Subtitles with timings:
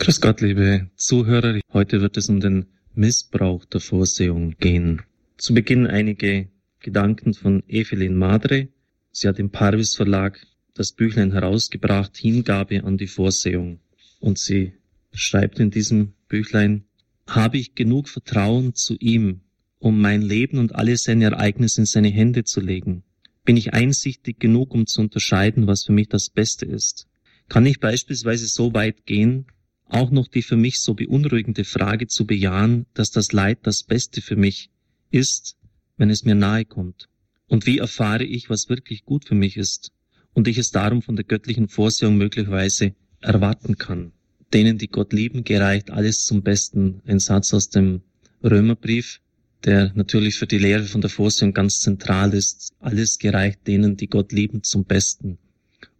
[0.00, 1.60] Grüß Gott, liebe Zuhörer.
[1.74, 2.64] Heute wird es um den
[2.94, 5.02] Missbrauch der Vorsehung gehen.
[5.36, 8.68] Zu Beginn einige Gedanken von Evelyn Madre.
[9.12, 10.40] Sie hat im Parvis Verlag
[10.72, 13.80] das Büchlein herausgebracht, Hingabe an die Vorsehung.
[14.20, 14.72] Und sie
[15.12, 16.86] schreibt in diesem Büchlein,
[17.26, 19.42] habe ich genug Vertrauen zu ihm,
[19.80, 23.02] um mein Leben und alle seine Ereignisse in seine Hände zu legen?
[23.44, 27.06] Bin ich einsichtig genug, um zu unterscheiden, was für mich das Beste ist?
[27.50, 29.44] Kann ich beispielsweise so weit gehen,
[29.90, 34.20] auch noch die für mich so beunruhigende Frage zu bejahen, dass das Leid das Beste
[34.20, 34.70] für mich
[35.10, 35.56] ist,
[35.96, 37.08] wenn es mir nahe kommt.
[37.46, 39.92] Und wie erfahre ich, was wirklich gut für mich ist
[40.32, 44.12] und ich es darum von der göttlichen Vorsehung möglicherweise erwarten kann.
[44.52, 47.02] Denen, die Gott lieben, gereicht alles zum Besten.
[47.06, 48.02] Ein Satz aus dem
[48.42, 49.20] Römerbrief,
[49.64, 52.72] der natürlich für die Lehre von der Vorsehung ganz zentral ist.
[52.80, 55.38] Alles gereicht denen, die Gott lieben, zum Besten.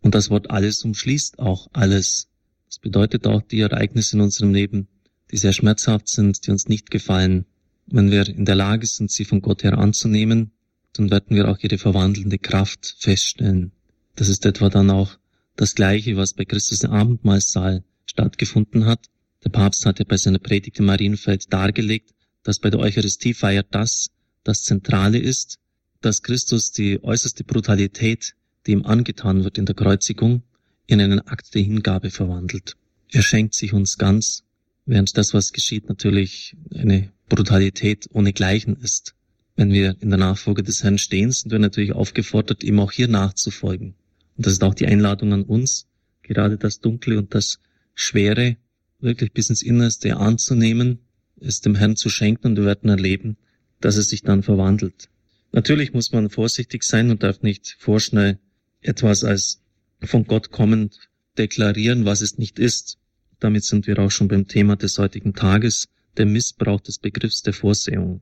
[0.00, 2.29] Und das Wort alles umschließt auch alles.
[2.70, 4.87] Das bedeutet auch die Ereignisse in unserem Leben,
[5.33, 7.45] die sehr schmerzhaft sind, die uns nicht gefallen.
[7.87, 10.52] Wenn wir in der Lage sind, sie von Gott her anzunehmen,
[10.93, 13.73] dann werden wir auch ihre verwandelnde Kraft feststellen.
[14.15, 15.18] Das ist etwa dann auch
[15.57, 19.07] das Gleiche, was bei Christus im Abendmahlsaal stattgefunden hat.
[19.43, 24.10] Der Papst hatte bei seiner Predigt in Marienfeld dargelegt, dass bei der Eucharistiefeier das
[24.45, 25.59] das Zentrale ist,
[26.02, 30.45] dass Christus die äußerste Brutalität, die ihm angetan wird in der Kreuzigung,
[30.91, 32.77] in einen Akt der Hingabe verwandelt.
[33.13, 34.43] Er schenkt sich uns ganz,
[34.87, 39.15] während das, was geschieht, natürlich eine Brutalität ohne Gleichen ist.
[39.55, 43.07] Wenn wir in der Nachfolge des Herrn stehen, sind wir natürlich aufgefordert, ihm auch hier
[43.07, 43.95] nachzufolgen.
[44.37, 45.87] Und das ist auch die Einladung an uns,
[46.23, 47.61] gerade das Dunkle und das
[47.95, 48.57] Schwere
[48.99, 50.99] wirklich bis ins Innerste anzunehmen,
[51.41, 53.37] es dem Herrn zu schenken und wir werden erleben,
[53.80, 55.09] dass es sich dann verwandelt.
[55.52, 58.38] Natürlich muss man vorsichtig sein und darf nicht vorschnell
[58.80, 59.59] etwas als
[60.02, 60.98] von Gott kommend
[61.38, 62.98] deklarieren, was es nicht ist.
[63.38, 67.53] Damit sind wir auch schon beim Thema des heutigen Tages, der Missbrauch des Begriffs der
[67.53, 68.21] Vorsehung.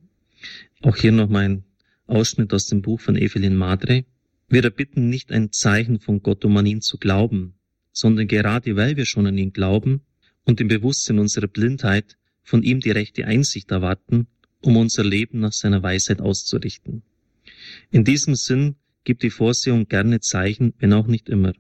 [0.82, 1.64] Auch hier noch mein
[2.06, 4.04] Ausschnitt aus dem Buch von Evelyn Madre.
[4.48, 7.54] Wir erbitten nicht ein Zeichen von Gott, um an ihn zu glauben,
[7.92, 10.02] sondern gerade weil wir schon an ihn glauben
[10.44, 14.26] und im Bewusstsein unserer Blindheit von ihm die rechte Einsicht erwarten,
[14.62, 17.02] um unser Leben nach seiner Weisheit auszurichten.
[17.90, 21.52] In diesem Sinn gibt die Vorsehung gerne Zeichen, wenn auch nicht immer.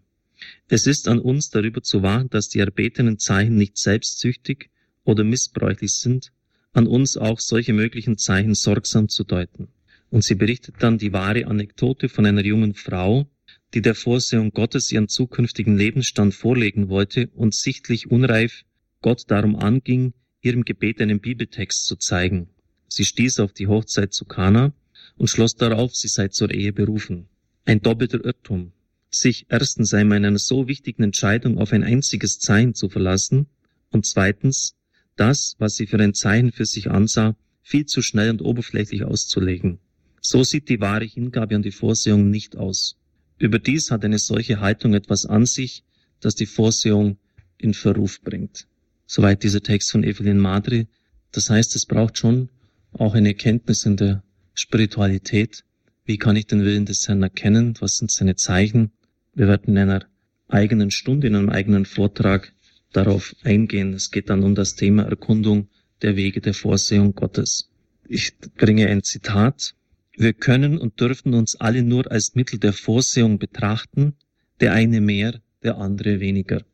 [0.68, 4.70] Es ist an uns darüber zu wahren, dass die erbetenen Zeichen nicht selbstsüchtig
[5.04, 6.32] oder missbräuchlich sind,
[6.72, 9.68] an uns auch solche möglichen Zeichen sorgsam zu deuten.
[10.10, 13.28] Und sie berichtet dann die wahre Anekdote von einer jungen Frau,
[13.74, 18.64] die der Vorsehung Gottes ihren zukünftigen Lebensstand vorlegen wollte und sichtlich unreif
[19.00, 22.48] Gott darum anging, ihrem Gebet einen Bibeltext zu zeigen.
[22.88, 24.72] Sie stieß auf die Hochzeit zu Kana
[25.16, 27.28] und schloss darauf, sie sei zur Ehe berufen.
[27.64, 28.72] Ein doppelter Irrtum
[29.10, 33.46] sich erstens einmal in einer so wichtigen Entscheidung auf ein einziges Zeichen zu verlassen
[33.90, 34.76] und zweitens
[35.16, 39.78] das, was sie für ein Zeichen für sich ansah, viel zu schnell und oberflächlich auszulegen.
[40.20, 42.96] So sieht die wahre Hingabe an die Vorsehung nicht aus.
[43.38, 45.84] Überdies hat eine solche Haltung etwas an sich,
[46.20, 47.18] das die Vorsehung
[47.56, 48.66] in Verruf bringt.
[49.06, 50.86] Soweit dieser Text von Evelyn Madre.
[51.32, 52.50] Das heißt, es braucht schon
[52.92, 54.22] auch eine Kenntnis in der
[54.54, 55.64] Spiritualität.
[56.04, 57.74] Wie kann ich den Willen des Herrn erkennen?
[57.80, 58.92] Was sind seine Zeichen?
[59.38, 60.04] Wir werden in einer
[60.48, 62.52] eigenen Stunde, in einem eigenen Vortrag
[62.92, 63.94] darauf eingehen.
[63.94, 65.68] Es geht dann um das Thema Erkundung
[66.02, 67.70] der Wege der Vorsehung Gottes.
[68.08, 69.76] Ich bringe ein Zitat.
[70.16, 74.16] Wir können und dürfen uns alle nur als Mittel der Vorsehung betrachten,
[74.58, 76.64] der eine mehr, der andere weniger.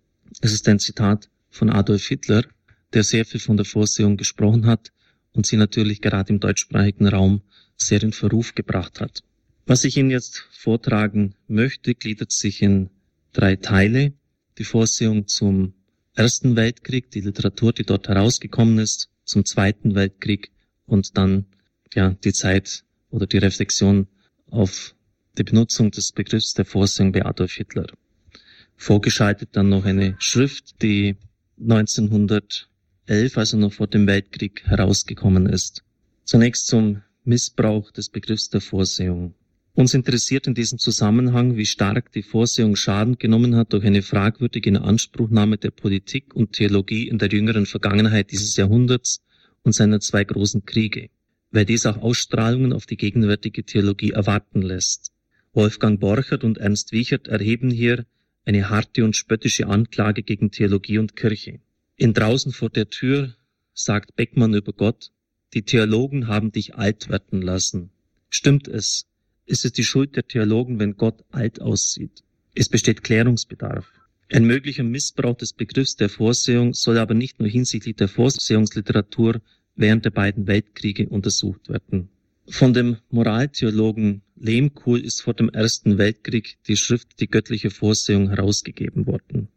[0.40, 2.44] Es ist ein Zitat von Adolf Hitler,
[2.94, 4.90] der sehr viel von der Vorsehung gesprochen hat
[5.34, 7.42] und sie natürlich gerade im deutschsprachigen Raum
[7.76, 9.22] sehr in Verruf gebracht hat.
[9.66, 12.90] Was ich Ihnen jetzt vortragen möchte, gliedert sich in
[13.32, 14.12] drei Teile.
[14.58, 15.72] Die Vorsehung zum
[16.14, 20.52] Ersten Weltkrieg, die Literatur, die dort herausgekommen ist, zum Zweiten Weltkrieg
[20.84, 21.46] und dann
[21.94, 24.06] ja die Zeit oder die Reflexion
[24.50, 24.94] auf
[25.38, 27.86] die Benutzung des Begriffs der Vorsehung bei Adolf Hitler.
[28.76, 31.16] Vorgeschaltet dann noch eine Schrift, die
[31.58, 32.68] 1911,
[33.38, 35.82] also noch vor dem Weltkrieg, herausgekommen ist.
[36.24, 39.34] Zunächst zum Missbrauch des Begriffs der Vorsehung.
[39.76, 44.70] Uns interessiert in diesem Zusammenhang, wie stark die Vorsehung Schaden genommen hat durch eine fragwürdige
[44.70, 49.20] Inanspruchnahme der Politik und Theologie in der jüngeren Vergangenheit dieses Jahrhunderts
[49.64, 51.10] und seiner zwei großen Kriege,
[51.50, 55.10] weil dies auch Ausstrahlungen auf die gegenwärtige Theologie erwarten lässt.
[55.52, 58.06] Wolfgang Borchert und Ernst Wiechert erheben hier
[58.44, 61.58] eine harte und spöttische Anklage gegen Theologie und Kirche.
[61.96, 63.34] In Draußen vor der Tür
[63.72, 65.10] sagt Beckmann über Gott,
[65.52, 67.90] die Theologen haben dich alt werden lassen.
[68.28, 69.06] Stimmt es,
[69.46, 72.22] ist es die Schuld der Theologen, wenn Gott alt aussieht.
[72.54, 73.86] Es besteht Klärungsbedarf.
[74.32, 79.40] Ein möglicher Missbrauch des Begriffs der Vorsehung soll aber nicht nur hinsichtlich der Vorsehungsliteratur
[79.76, 82.08] während der beiden Weltkriege untersucht werden.
[82.48, 89.06] Von dem Moraltheologen Lehmkuhl ist vor dem Ersten Weltkrieg die Schrift Die göttliche Vorsehung herausgegeben
[89.06, 89.48] worden.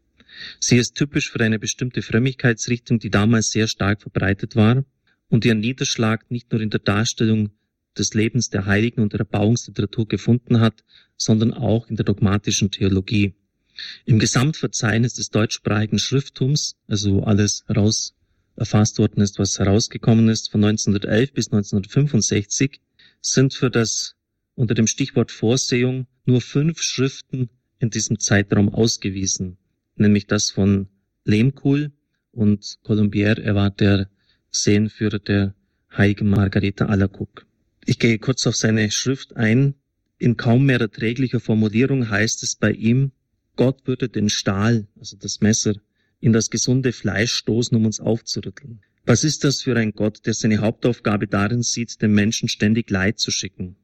[0.60, 4.84] Sie ist typisch für eine bestimmte Frömmigkeitsrichtung, die damals sehr stark verbreitet war
[5.28, 7.50] und ihren Niederschlag nicht nur in der Darstellung
[7.98, 10.84] des Lebens der Heiligen und der Erbauungsliteratur gefunden hat,
[11.16, 13.34] sondern auch in der dogmatischen Theologie.
[14.04, 18.14] Im Gesamtverzeichnis des deutschsprachigen Schrifttums, also alles heraus
[18.56, 22.80] erfasst worden ist, was herausgekommen ist von 1911 bis 1965,
[23.20, 24.16] sind für das
[24.54, 27.48] unter dem Stichwort Vorsehung nur fünf Schriften
[27.78, 29.58] in diesem Zeitraum ausgewiesen,
[29.96, 30.88] nämlich das von
[31.24, 31.92] Lehmkuhl
[32.32, 34.08] und Colombier, er war der
[34.50, 35.54] Sehenführer der
[35.96, 37.47] heiligen Margareta Alacoque.
[37.90, 39.74] Ich gehe kurz auf seine Schrift ein.
[40.18, 43.12] In kaum mehr erträglicher Formulierung heißt es bei ihm,
[43.56, 45.72] Gott würde den Stahl, also das Messer,
[46.20, 48.82] in das gesunde Fleisch stoßen, um uns aufzurütteln.
[49.06, 53.20] Was ist das für ein Gott, der seine Hauptaufgabe darin sieht, den Menschen ständig Leid
[53.20, 53.76] zu schicken?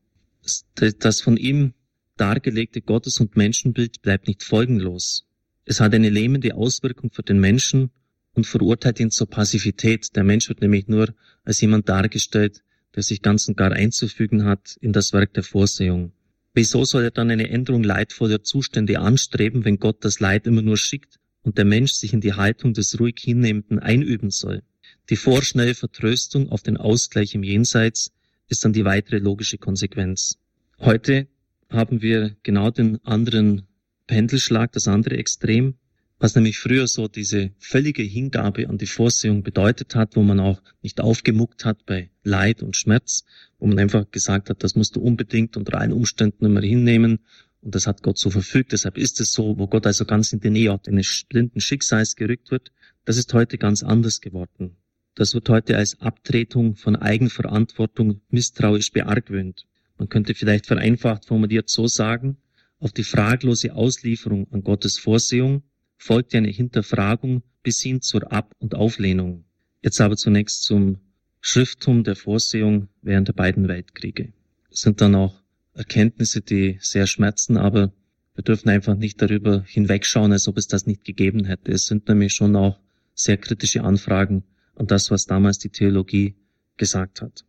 [0.98, 1.72] Das von ihm
[2.18, 5.26] dargelegte Gottes- und Menschenbild bleibt nicht folgenlos.
[5.64, 7.90] Es hat eine lähmende Auswirkung für den Menschen
[8.34, 10.14] und verurteilt ihn zur Passivität.
[10.14, 12.60] Der Mensch wird nämlich nur als jemand dargestellt,
[12.94, 16.12] der sich ganz und gar einzufügen hat in das Werk der Vorsehung.
[16.54, 20.76] Wieso soll er dann eine Änderung leidvoller Zustände anstreben, wenn Gott das Leid immer nur
[20.76, 24.62] schickt und der Mensch sich in die Haltung des ruhig Hinnehmenden einüben soll.
[25.10, 28.12] Die vorschnelle Vertröstung auf den Ausgleich im Jenseits
[28.48, 30.38] ist dann die weitere logische Konsequenz.
[30.78, 31.26] Heute
[31.68, 33.66] haben wir genau den anderen
[34.06, 35.74] Pendelschlag, das andere Extrem,
[36.18, 40.62] was nämlich früher so diese völlige Hingabe an die Vorsehung bedeutet hat, wo man auch
[40.82, 43.24] nicht aufgemuckt hat bei Leid und Schmerz,
[43.58, 47.20] wo man einfach gesagt hat, das musst du unbedingt unter allen Umständen immer hinnehmen
[47.60, 50.40] und das hat Gott so verfügt, deshalb ist es so, wo Gott also ganz in
[50.40, 52.72] die Nähe eines blinden Schicksals gerückt wird,
[53.04, 54.76] das ist heute ganz anders geworden.
[55.14, 59.66] Das wird heute als Abtretung von Eigenverantwortung misstrauisch beargwöhnt.
[59.96, 62.38] Man könnte vielleicht vereinfacht formuliert so sagen,
[62.78, 65.62] auf die fraglose Auslieferung an Gottes Vorsehung
[65.96, 69.44] folgt eine Hinterfragung bis hin zur Ab- und Auflehnung.
[69.82, 70.98] Jetzt aber zunächst zum
[71.40, 74.32] Schrifttum der Vorsehung während der beiden Weltkriege.
[74.70, 75.42] Es sind dann auch
[75.74, 77.92] Erkenntnisse, die sehr schmerzen, aber
[78.34, 81.70] wir dürfen einfach nicht darüber hinwegschauen, als ob es das nicht gegeben hätte.
[81.72, 82.80] Es sind nämlich schon auch
[83.14, 84.44] sehr kritische Anfragen
[84.74, 86.34] an das, was damals die Theologie
[86.76, 87.44] gesagt hat.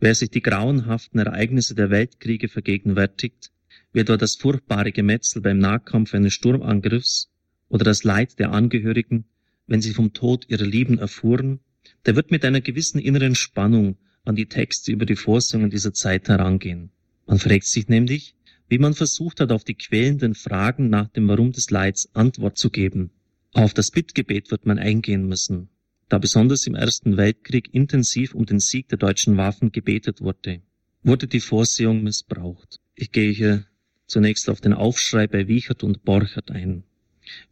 [0.00, 3.52] Wer sich die grauenhaften Ereignisse der Weltkriege vergegenwärtigt,
[3.92, 7.30] wie etwa das furchtbare Gemetzel beim Nahkampf eines Sturmangriffs
[7.68, 9.24] oder das Leid der Angehörigen,
[9.66, 11.60] wenn sie vom Tod ihrer Lieben erfuhren,
[12.04, 16.28] der wird mit einer gewissen inneren Spannung an die Texte über die Vorsehungen dieser Zeit
[16.28, 16.90] herangehen.
[17.26, 18.34] Man fragt sich nämlich,
[18.68, 22.70] wie man versucht hat, auf die quälenden Fragen nach dem Warum des Leids Antwort zu
[22.70, 23.10] geben.
[23.52, 25.68] Auf das Bittgebet wird man eingehen müssen,
[26.08, 30.60] da besonders im Ersten Weltkrieg intensiv um den Sieg der deutschen Waffen gebetet wurde.
[31.02, 32.80] Wurde die Vorsehung missbraucht?
[32.94, 33.64] Ich gehe hier
[34.06, 36.84] zunächst auf den Aufschrei bei Wiechert und Borchert ein.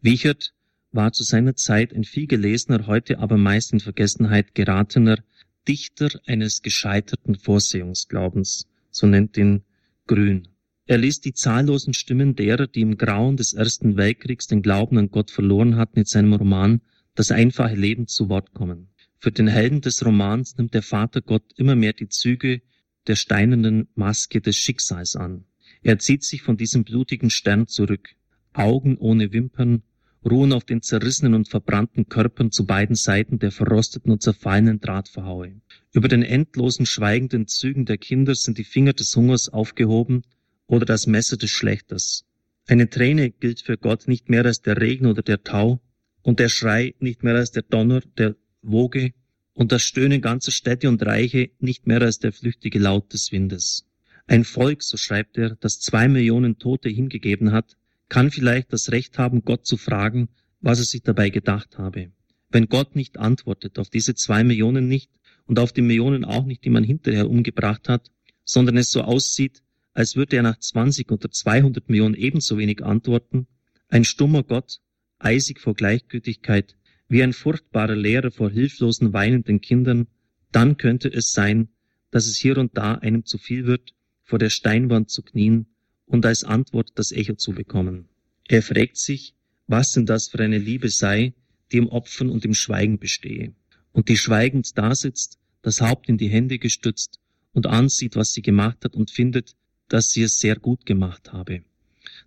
[0.00, 0.54] Wiechert
[0.92, 5.18] war zu seiner Zeit ein viel gelesener, heute aber meist in Vergessenheit geratener
[5.66, 9.64] Dichter eines gescheiterten Vorsehungsglaubens so nennt ihn
[10.06, 10.48] Grün.
[10.86, 15.10] Er ließ die zahllosen Stimmen derer, die im Grauen des Ersten Weltkriegs den Glauben an
[15.10, 16.80] Gott verloren hatten, in seinem Roman
[17.14, 18.88] Das einfache Leben zu Wort kommen.
[19.18, 22.60] Für den Helden des Romans nimmt der Vater Gott immer mehr die Züge
[23.06, 25.44] der steinernen Maske des Schicksals an.
[25.82, 28.10] Er zieht sich von diesem blutigen Stern zurück.
[28.54, 29.82] Augen ohne Wimpern,
[30.24, 35.60] ruhen auf den zerrissenen und verbrannten Körpern zu beiden Seiten der verrosteten und zerfallenen Drahtverhaue.
[35.92, 40.22] Über den endlosen schweigenden Zügen der Kinder sind die Finger des Hungers aufgehoben
[40.66, 42.24] oder das Messer des Schlechters.
[42.66, 45.80] Eine Träne gilt für Gott nicht mehr als der Regen oder der Tau
[46.22, 49.12] und der Schrei nicht mehr als der Donner der Woge
[49.52, 53.86] und das Stöhnen ganzer Städte und Reiche nicht mehr als der flüchtige Laut des Windes.
[54.26, 57.76] Ein Volk, so schreibt er, das zwei Millionen Tote hingegeben hat,
[58.08, 60.28] kann vielleicht das Recht haben, Gott zu fragen,
[60.60, 62.12] was er sich dabei gedacht habe.
[62.50, 65.10] Wenn Gott nicht antwortet, auf diese zwei Millionen nicht
[65.46, 68.10] und auf die Millionen auch nicht, die man hinterher umgebracht hat,
[68.44, 73.46] sondern es so aussieht, als würde er nach 20 oder 200 Millionen ebenso wenig antworten,
[73.88, 74.80] ein stummer Gott,
[75.18, 76.76] eisig vor Gleichgültigkeit,
[77.08, 80.08] wie ein furchtbarer Lehrer vor hilflosen, weinenden Kindern,
[80.50, 81.68] dann könnte es sein,
[82.10, 85.66] dass es hier und da einem zu viel wird, vor der Steinwand zu knien
[86.06, 88.08] und als Antwort das Echo zu bekommen.
[88.48, 89.34] Er fragt sich,
[89.66, 91.34] was denn das für eine Liebe sei,
[91.72, 93.54] die im Opfern und im Schweigen bestehe,
[93.92, 97.20] und die schweigend dasitzt, das Haupt in die Hände gestützt
[97.52, 99.54] und ansieht, was sie gemacht hat und findet,
[99.88, 101.62] dass sie es sehr gut gemacht habe.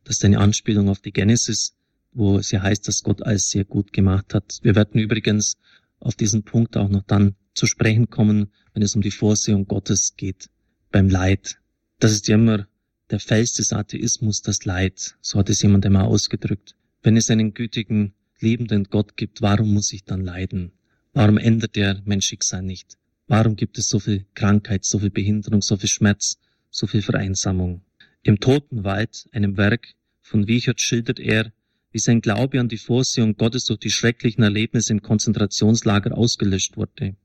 [0.04, 1.76] Das ist eine Anspielung auf die Genesis,
[2.14, 4.60] wo es ja heißt, dass Gott alles sehr gut gemacht hat.
[4.64, 5.58] Wir werden übrigens
[6.00, 10.16] auf diesen Punkt auch noch dann zu sprechen kommen, wenn es um die Vorsehung Gottes
[10.16, 10.50] geht
[10.92, 11.60] beim Leid.
[12.00, 12.68] Das ist ja immer
[13.10, 15.16] der Fels des Atheismus, das Leid.
[15.22, 16.76] So hat es jemand einmal ausgedrückt.
[17.04, 20.72] Wenn es einen gütigen, liebenden Gott gibt, warum muss ich dann leiden?
[21.14, 22.98] Warum ändert er mein Schicksal nicht?
[23.28, 26.38] Warum gibt es so viel Krankheit, so viel Behinderung, so viel Schmerz,
[26.70, 27.82] so viel Vereinsamung?
[28.24, 29.88] Im Totenwald, einem Werk
[30.22, 31.52] von Wiechert, schildert er,
[31.92, 37.16] wie sein Glaube an die Vorsehung Gottes durch die schrecklichen Erlebnisse im Konzentrationslager ausgelöscht wurde.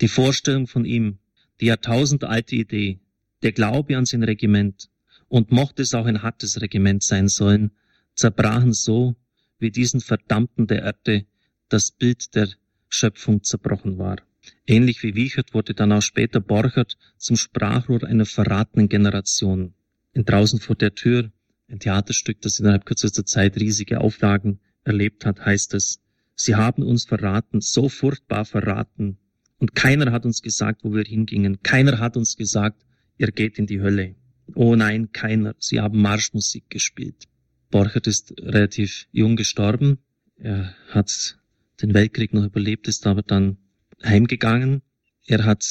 [0.00, 1.18] Die Vorstellung von ihm,
[1.60, 2.98] die jahrtausendalte Idee,
[3.42, 4.88] der Glaube an sein Regiment,
[5.34, 7.72] und mochte es auch ein hartes Regiment sein sollen,
[8.14, 9.16] zerbrachen so,
[9.58, 11.26] wie diesen Verdammten der Erde
[11.68, 12.48] das Bild der
[12.88, 14.18] Schöpfung zerbrochen war.
[14.64, 19.74] Ähnlich wie Wiechert wurde dann auch später Borchert zum Sprachrohr einer verratenen Generation.
[20.12, 21.32] In Draußen vor der Tür,
[21.66, 25.98] ein Theaterstück, das innerhalb kürzester Zeit riesige Auflagen erlebt hat, heißt es,
[26.36, 29.18] Sie haben uns verraten, so furchtbar verraten,
[29.58, 31.60] und keiner hat uns gesagt, wo wir hingingen.
[31.64, 32.84] Keiner hat uns gesagt,
[33.18, 34.14] ihr geht in die Hölle.
[34.54, 35.54] Oh nein, keiner.
[35.58, 37.24] Sie haben Marschmusik gespielt.
[37.70, 39.98] Borchert ist relativ jung gestorben.
[40.36, 41.38] Er hat
[41.80, 43.56] den Weltkrieg noch überlebt, ist aber dann
[44.02, 44.82] heimgegangen.
[45.26, 45.64] Er hat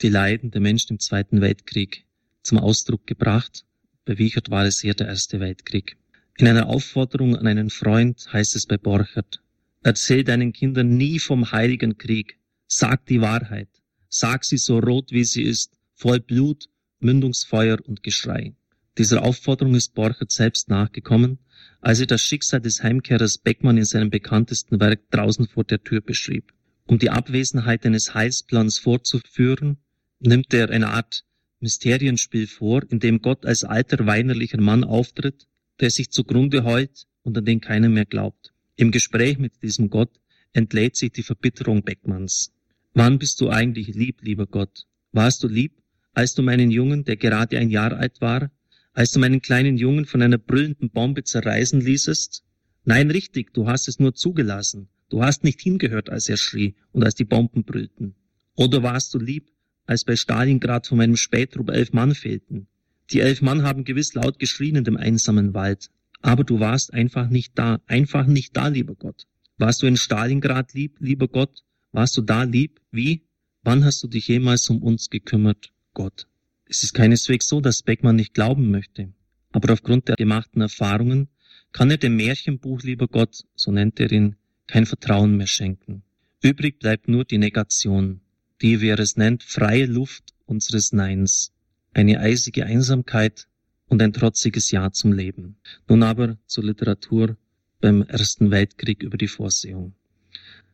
[0.00, 2.04] die Leiden der Menschen im Zweiten Weltkrieg
[2.42, 3.64] zum Ausdruck gebracht.
[4.04, 5.96] Bei Wiechert war es eher der Erste Weltkrieg.
[6.38, 9.42] In einer Aufforderung an einen Freund heißt es bei Borchert,
[9.82, 12.38] erzähl deinen Kindern nie vom Heiligen Krieg.
[12.66, 13.68] Sag die Wahrheit.
[14.08, 16.68] Sag sie so rot, wie sie ist, voll Blut,
[17.02, 18.54] Mündungsfeuer und Geschrei.
[18.98, 21.38] Dieser Aufforderung ist Borchert selbst nachgekommen,
[21.80, 26.00] als er das Schicksal des Heimkehrers Beckmann in seinem bekanntesten Werk draußen vor der Tür
[26.00, 26.52] beschrieb.
[26.86, 29.78] Um die Abwesenheit eines Heilsplans vorzuführen,
[30.20, 31.24] nimmt er eine Art
[31.60, 35.46] Mysterienspiel vor, in dem Gott als alter weinerlicher Mann auftritt,
[35.80, 38.52] der sich zugrunde heult und an den keiner mehr glaubt.
[38.76, 40.10] Im Gespräch mit diesem Gott
[40.52, 42.52] entlädt sich die Verbitterung Beckmanns.
[42.94, 44.86] Wann bist du eigentlich lieb, lieber Gott?
[45.12, 45.72] Warst du lieb,
[46.12, 48.50] als du meinen Jungen, der gerade ein Jahr alt war,
[48.92, 52.44] als du meinen kleinen Jungen von einer brüllenden Bombe zerreißen ließest?
[52.84, 54.88] Nein, richtig, du hast es nur zugelassen.
[55.08, 58.14] Du hast nicht hingehört, als er schrie und als die Bomben brüllten.
[58.54, 59.50] Oder warst du lieb,
[59.86, 62.66] als bei Stalingrad von meinem Spätrupp elf Mann fehlten?
[63.10, 65.90] Die elf Mann haben gewiss laut geschrien in dem einsamen Wald.
[66.20, 69.26] Aber du warst einfach nicht da, einfach nicht da, lieber Gott.
[69.58, 71.62] Warst du in Stalingrad lieb, lieber Gott?
[71.92, 72.80] Warst du da lieb?
[72.90, 73.26] Wie?
[73.62, 76.26] Wann hast du dich jemals um uns gekümmert, Gott?
[76.66, 79.12] Es ist keineswegs so, dass Beckmann nicht glauben möchte.
[79.52, 81.28] Aber aufgrund der gemachten Erfahrungen
[81.72, 86.02] kann er dem Märchenbuch, lieber Gott, so nennt er ihn, kein Vertrauen mehr schenken.
[86.42, 88.20] Übrig bleibt nur die Negation,
[88.62, 91.52] die, wie er es nennt, freie Luft unseres Neins,
[91.92, 93.46] eine eisige Einsamkeit
[93.86, 95.56] und ein trotziges Ja zum Leben.
[95.88, 97.36] Nun aber zur Literatur
[97.80, 99.94] beim Ersten Weltkrieg über die Vorsehung.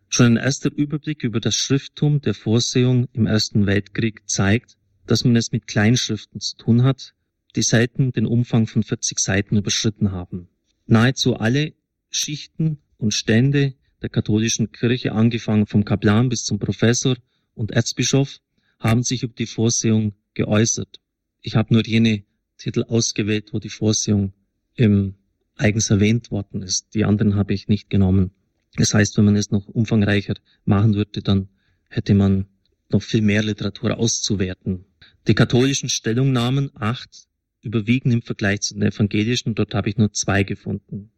[0.09, 4.78] Schon ein erster Überblick über das Schrifttum der Vorsehung im Ersten Weltkrieg zeigt,
[5.11, 7.15] dass man es mit Kleinschriften zu tun hat,
[7.57, 10.49] die selten den Umfang von 40 Seiten überschritten haben.
[10.87, 11.73] Nahezu alle
[12.11, 17.17] Schichten und Stände der katholischen Kirche, angefangen vom Kaplan bis zum Professor
[17.55, 18.39] und Erzbischof,
[18.79, 21.01] haben sich über die Vorsehung geäußert.
[21.41, 22.23] Ich habe nur jene
[22.57, 24.33] Titel ausgewählt, wo die Vorsehung
[24.75, 25.15] im
[25.57, 26.95] eigens erwähnt worden ist.
[26.95, 28.31] Die anderen habe ich nicht genommen.
[28.77, 30.35] Das heißt, wenn man es noch umfangreicher
[30.65, 31.49] machen würde, dann
[31.89, 32.47] hätte man
[32.91, 34.85] noch viel mehr Literatur auszuwerten.
[35.27, 37.29] Die katholischen Stellungnahmen, acht,
[37.63, 41.11] überwiegen im Vergleich zu den evangelischen, dort habe ich nur zwei gefunden.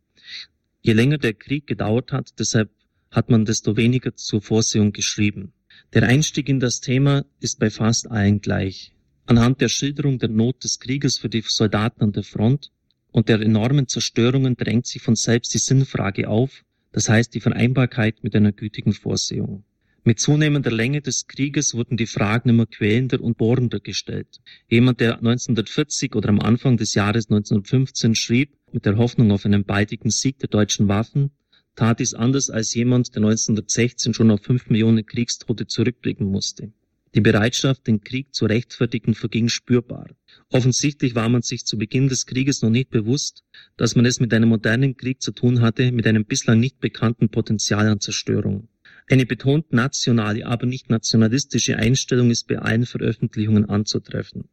[0.83, 2.71] Je länger der Krieg gedauert hat, deshalb
[3.11, 5.53] hat man desto weniger zur Vorsehung geschrieben.
[5.93, 8.93] Der Einstieg in das Thema ist bei fast allen gleich.
[9.27, 12.73] Anhand der Schilderung der Not des Krieges für die Soldaten an der Front
[13.13, 18.23] und der enormen Zerstörungen drängt sich von selbst die Sinnfrage auf, das heißt die Vereinbarkeit
[18.25, 19.65] mit einer gütigen Vorsehung.
[20.03, 24.41] Mit zunehmender Länge des Krieges wurden die Fragen immer quälender und bohrender gestellt.
[24.67, 29.65] Jemand, der 1940 oder am Anfang des Jahres 1915 schrieb, mit der Hoffnung auf einen
[29.65, 31.33] baldigen Sieg der deutschen Waffen,
[31.77, 36.73] tat dies anders als jemand, der 1916 schon auf fünf Millionen Kriegstote zurückblicken musste.
[37.15, 40.07] Die Bereitschaft, den Krieg zu rechtfertigen, verging spürbar.
[40.51, 43.43] Offensichtlich war man sich zu Beginn des Krieges noch nicht bewusst,
[43.77, 47.29] dass man es mit einem modernen Krieg zu tun hatte, mit einem bislang nicht bekannten
[47.29, 48.69] Potenzial an Zerstörung.
[49.09, 54.49] Eine betont nationale, aber nicht nationalistische Einstellung ist bei allen Veröffentlichungen anzutreffen.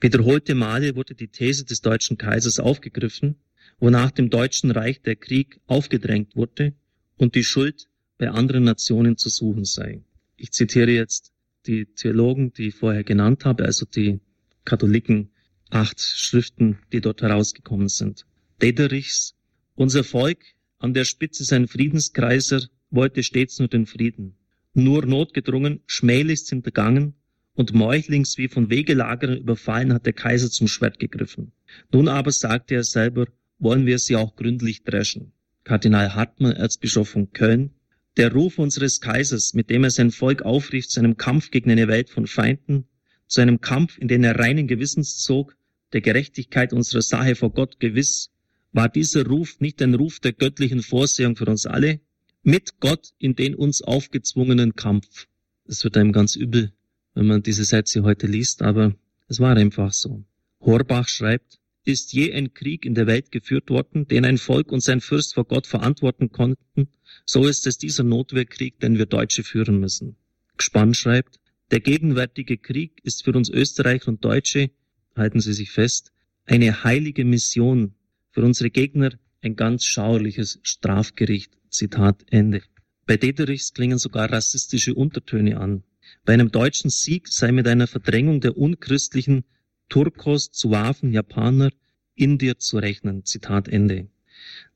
[0.00, 3.36] Wiederholte Male wurde die These des deutschen Kaisers aufgegriffen,
[3.78, 6.74] wonach dem Deutschen Reich der Krieg aufgedrängt wurde
[7.16, 10.02] und die Schuld bei anderen Nationen zu suchen sei.
[10.36, 11.32] Ich zitiere jetzt
[11.66, 14.20] die Theologen, die ich vorher genannt habe, also die
[14.64, 15.30] Katholiken,
[15.70, 18.26] acht Schriften, die dort herausgekommen sind.
[18.60, 19.34] Dederichs,
[19.74, 20.44] unser Volk
[20.78, 24.36] an der Spitze sein Friedenskreiser, wollte stets nur den Frieden.
[24.74, 27.14] Nur notgedrungen, schmählichst hintergangen
[27.54, 31.52] und meuchlings wie von Wegelagerern überfallen hat der Kaiser zum Schwert gegriffen.
[31.92, 33.26] Nun aber sagte er selber,
[33.58, 35.32] wollen wir sie auch gründlich dreschen.
[35.64, 37.70] Kardinal Hartmann, Erzbischof von Köln,
[38.16, 41.88] der Ruf unseres Kaisers, mit dem er sein Volk aufrief zu einem Kampf gegen eine
[41.88, 42.86] Welt von Feinden,
[43.26, 45.56] zu einem Kampf, in den er reinen Gewissens zog,
[45.92, 48.30] der Gerechtigkeit unserer Sache vor Gott gewiss,
[48.72, 52.00] war dieser Ruf nicht ein Ruf der göttlichen Vorsehung für uns alle,
[52.42, 55.26] mit Gott in den uns aufgezwungenen Kampf.
[55.66, 56.72] Es wird einem ganz übel,
[57.14, 58.94] wenn man diese Sätze heute liest, aber
[59.28, 60.24] es war einfach so.
[60.60, 64.82] Horbach schreibt, ist je ein Krieg in der Welt geführt worden, den ein Volk und
[64.82, 66.88] sein Fürst vor Gott verantworten konnten,
[67.24, 70.16] so ist es dieser Notwehrkrieg, den wir Deutsche führen müssen.
[70.56, 74.70] Gespann schreibt, der gegenwärtige Krieg ist für uns Österreicher und Deutsche,
[75.16, 76.12] halten Sie sich fest,
[76.44, 77.94] eine heilige Mission,
[78.32, 79.10] für unsere Gegner
[79.42, 81.52] ein ganz schauerliches Strafgericht.
[81.70, 82.62] Zitat Ende.
[83.06, 85.84] Bei Dederichs klingen sogar rassistische Untertöne an.
[86.24, 89.44] Bei einem deutschen Sieg sei mit einer Verdrängung der unchristlichen
[89.88, 91.70] Turkos, Zuaven, Japaner,
[92.14, 93.24] Indier zu rechnen.
[93.24, 94.08] Zitat Ende.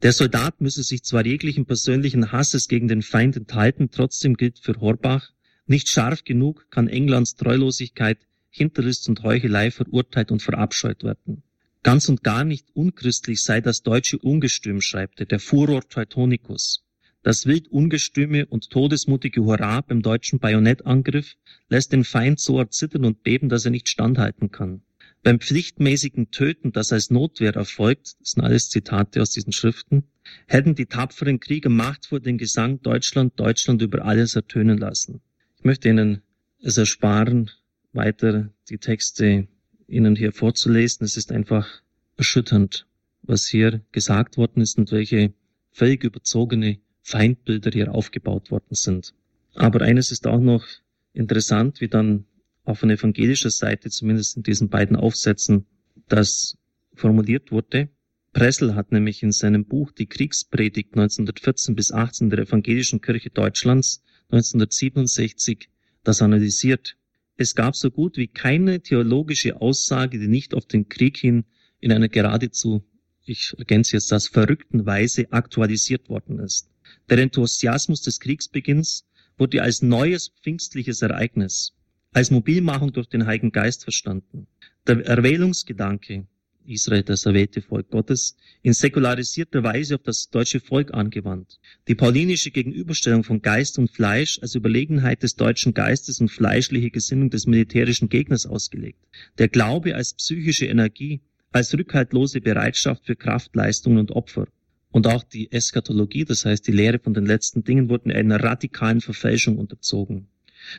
[0.03, 4.81] Der Soldat müsse sich zwar jeglichen persönlichen Hasses gegen den Feind enthalten, trotzdem gilt für
[4.81, 5.33] Horbach,
[5.67, 8.19] nicht scharf genug kann Englands Treulosigkeit,
[8.51, 11.43] Hinterlist und Heuchelei verurteilt und verabscheut werden.
[11.85, 16.83] Ganz und gar nicht unchristlich sei das deutsche Ungestüm, schreibt er, der Furor Teutonicus.
[17.23, 21.37] Das wild ungestüme und todesmutige Hurra beim deutschen Bajonettangriff
[21.69, 24.81] lässt den Feind so erzittern und beben, dass er nicht standhalten kann.
[25.23, 30.05] Beim pflichtmäßigen Töten, das als Notwehr erfolgt, das sind alles Zitate aus diesen Schriften,
[30.47, 35.21] hätten die tapferen Krieger machtvoll den Gesang Deutschland, Deutschland über alles ertönen lassen.
[35.59, 36.23] Ich möchte Ihnen
[36.63, 37.51] es ersparen,
[37.93, 39.49] weiter die Texte
[39.87, 41.05] Ihnen hier vorzulesen.
[41.05, 41.83] Es ist einfach
[42.17, 42.87] erschütternd,
[43.23, 45.33] was hier gesagt worden ist und welche
[45.71, 49.15] völlig überzogene Feindbilder hier aufgebaut worden sind.
[49.55, 50.65] Aber eines ist auch noch
[51.13, 52.25] interessant, wie dann
[52.65, 55.67] auf von evangelischer Seite, zumindest in diesen beiden Aufsätzen,
[56.09, 56.57] das
[56.95, 57.89] formuliert wurde.
[58.33, 64.03] Pressel hat nämlich in seinem Buch Die Kriegspredigt 1914 bis 18 der Evangelischen Kirche Deutschlands
[64.31, 65.69] 1967
[66.03, 66.97] das analysiert.
[67.37, 71.45] Es gab so gut wie keine theologische Aussage, die nicht auf den Krieg hin
[71.81, 72.85] in einer geradezu,
[73.25, 76.71] ich ergänze jetzt das, verrückten Weise aktualisiert worden ist.
[77.09, 81.75] Der Enthusiasmus des Kriegsbeginns wurde als neues pfingstliches Ereignis
[82.15, 84.47] als Mobilmachung durch den Heiligen Geist verstanden.
[84.87, 86.27] Der Erwählungsgedanke,
[86.67, 91.59] Israel, das erwählte Volk Gottes, in säkularisierter Weise auf das deutsche Volk angewandt.
[91.89, 97.31] Die paulinische Gegenüberstellung von Geist und Fleisch als Überlegenheit des deutschen Geistes und fleischliche Gesinnung
[97.31, 98.99] des militärischen Gegners ausgelegt.
[99.39, 101.21] Der Glaube als psychische Energie,
[101.53, 104.47] als rückhaltlose Bereitschaft für Kraftleistungen und Opfer.
[104.91, 109.01] Und auch die Eschatologie, das heißt die Lehre von den letzten Dingen, wurden einer radikalen
[109.01, 110.29] Verfälschung unterzogen.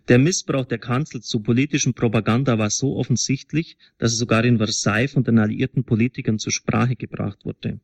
[0.08, 5.12] Der Missbrauch der Kanzel zu politischen Propaganda war so offensichtlich, dass er sogar in Versailles
[5.12, 7.80] von den alliierten Politikern zur Sprache gebracht wurde.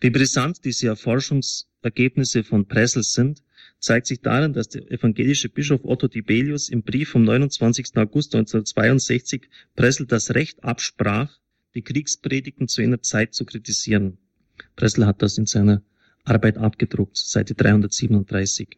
[0.00, 3.42] Wie brisant diese Erforschungsergebnisse von Pressel sind,
[3.78, 7.96] zeigt sich darin, dass der evangelische Bischof Otto Dibelius im Brief vom 29.
[7.96, 11.38] August 1962 Pressel das Recht absprach,
[11.74, 14.18] die Kriegspredigten zu jener Zeit zu kritisieren.
[14.76, 15.82] Pressel hat das in seiner
[16.24, 18.76] Arbeit abgedruckt, Seite 337.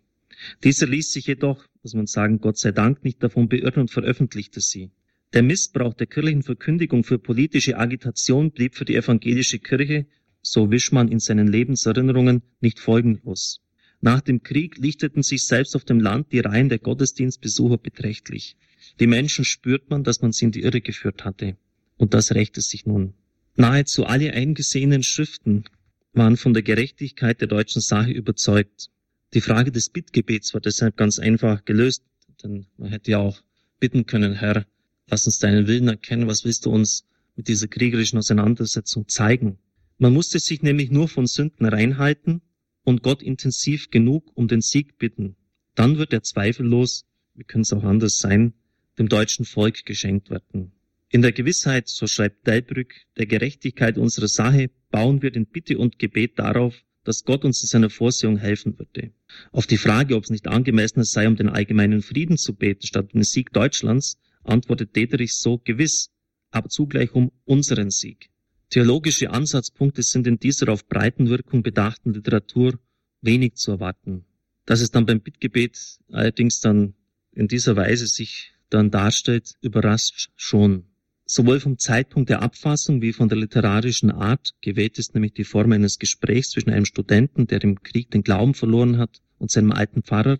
[0.65, 4.61] Dieser ließ sich jedoch, muss man sagen, Gott sei Dank nicht davon beirren und veröffentlichte
[4.61, 4.91] sie.
[5.33, 10.07] Der Missbrauch der kirchlichen Verkündigung für politische Agitation blieb für die evangelische Kirche,
[10.43, 13.61] so Wischmann in seinen Lebenserinnerungen, nicht folgenlos.
[14.01, 18.57] Nach dem Krieg lichteten sich selbst auf dem Land die Reihen der Gottesdienstbesucher beträchtlich.
[18.99, 21.57] Die Menschen spürt man, dass man sie in die Irre geführt hatte.
[21.97, 23.15] Und das rächte sich nun.
[23.55, 25.65] Nahezu alle eingesehenen Schriften
[26.13, 28.91] waren von der Gerechtigkeit der deutschen Sache überzeugt.
[29.35, 32.05] Die Frage des Bittgebets war deshalb ganz einfach gelöst,
[32.43, 33.43] denn man hätte ja auch
[33.81, 34.67] bitten können, Herr,
[35.09, 39.59] lass uns deinen Willen erkennen, was willst du uns mit dieser kriegerischen Auseinandersetzung zeigen?
[39.97, 42.43] Man musste sich nämlich nur von Sünden reinhalten
[42.85, 45.37] und Gott intensiv genug um den Sieg bitten.
[45.75, 48.53] Dann wird er zweifellos, wie können es auch anders sein,
[48.99, 50.73] dem deutschen Volk geschenkt werden.
[51.09, 55.99] In der Gewissheit, so schreibt Delbrück, der Gerechtigkeit unserer Sache bauen wir den Bitte und
[55.99, 59.13] Gebet darauf, dass Gott uns in seiner Vorsehung helfen würde.
[59.51, 63.07] Auf die Frage, ob es nicht angemessener sei, um den allgemeinen Frieden zu beten, statt
[63.13, 66.11] um den Sieg Deutschlands, antwortet Dieterich so gewiss,
[66.51, 68.31] aber zugleich um unseren Sieg.
[68.71, 72.79] Theologische Ansatzpunkte sind in dieser auf Breitenwirkung bedachten Literatur
[73.21, 74.25] wenig zu erwarten.
[74.65, 75.79] Dass es dann beim Bittgebet
[76.11, 76.95] allerdings dann
[77.33, 80.85] in dieser Weise sich dann darstellt, überrascht schon.
[81.25, 85.73] Sowohl vom Zeitpunkt der Abfassung wie von der literarischen Art, gewählt ist nämlich die Form
[85.73, 90.03] eines Gesprächs zwischen einem Studenten, der im Krieg den Glauben verloren hat, und seinem alten
[90.03, 90.39] Pfarrer,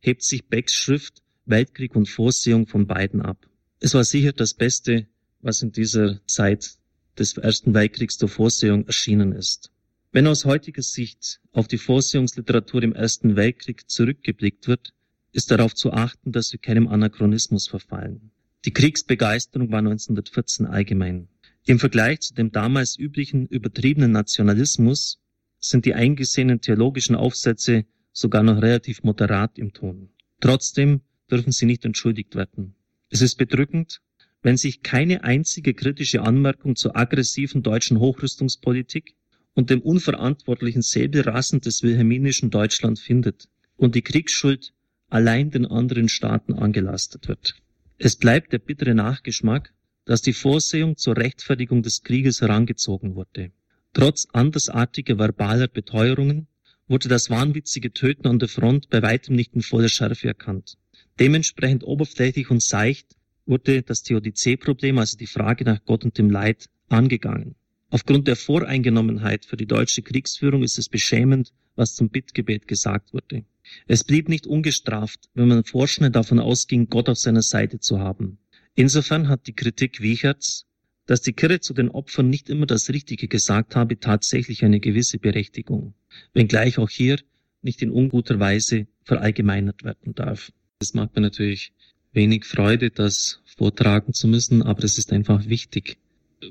[0.00, 3.46] hebt sich Becks Schrift Weltkrieg und Vorsehung von beiden ab.
[3.80, 5.06] Es war sicher das Beste,
[5.40, 6.76] was in dieser Zeit
[7.18, 9.70] des Ersten Weltkriegs der Vorsehung erschienen ist.
[10.12, 14.92] Wenn aus heutiger Sicht auf die Vorsehungsliteratur im Ersten Weltkrieg zurückgeblickt wird,
[15.32, 18.30] ist darauf zu achten, dass wir keinem Anachronismus verfallen.
[18.66, 21.28] Die Kriegsbegeisterung war 1914 allgemein.
[21.66, 25.20] Im Vergleich zu dem damals üblichen übertriebenen Nationalismus
[25.60, 30.08] sind die eingesehenen theologischen Aufsätze sogar noch relativ moderat im Ton.
[30.40, 32.74] Trotzdem dürfen sie nicht entschuldigt werden.
[33.08, 34.00] Es ist bedrückend,
[34.42, 39.14] wenn sich keine einzige kritische Anmerkung zur aggressiven deutschen Hochrüstungspolitik
[39.54, 44.72] und dem unverantwortlichen Säbelrassen des wilhelminischen Deutschland findet und die Kriegsschuld
[45.08, 47.54] allein den anderen Staaten angelastet wird.
[47.98, 49.72] Es bleibt der bittere Nachgeschmack,
[50.04, 53.52] dass die Vorsehung zur Rechtfertigung des Krieges herangezogen wurde.
[53.94, 56.46] Trotz andersartiger verbaler Beteuerungen
[56.88, 60.76] wurde das wahnwitzige Töten an der Front bei weitem nicht in voller Schärfe erkannt.
[61.18, 66.66] Dementsprechend oberflächlich und seicht wurde das Theodizee-Problem, also die Frage nach Gott und dem Leid,
[66.88, 67.56] angegangen.
[67.90, 73.44] Aufgrund der Voreingenommenheit für die deutsche Kriegsführung ist es beschämend, was zum Bittgebet gesagt wurde.
[73.86, 78.38] Es blieb nicht ungestraft, wenn man vorschnell davon ausging, Gott auf seiner Seite zu haben.
[78.74, 80.66] Insofern hat die Kritik Wiecherts,
[81.06, 85.18] dass die Kirche zu den Opfern nicht immer das Richtige gesagt habe, tatsächlich eine gewisse
[85.18, 85.94] Berechtigung,
[86.34, 87.20] wenngleich auch hier
[87.62, 90.52] nicht in unguter Weise verallgemeinert werden darf.
[90.80, 91.72] Es macht mir natürlich
[92.12, 95.98] wenig Freude, das vortragen zu müssen, aber es ist einfach wichtig,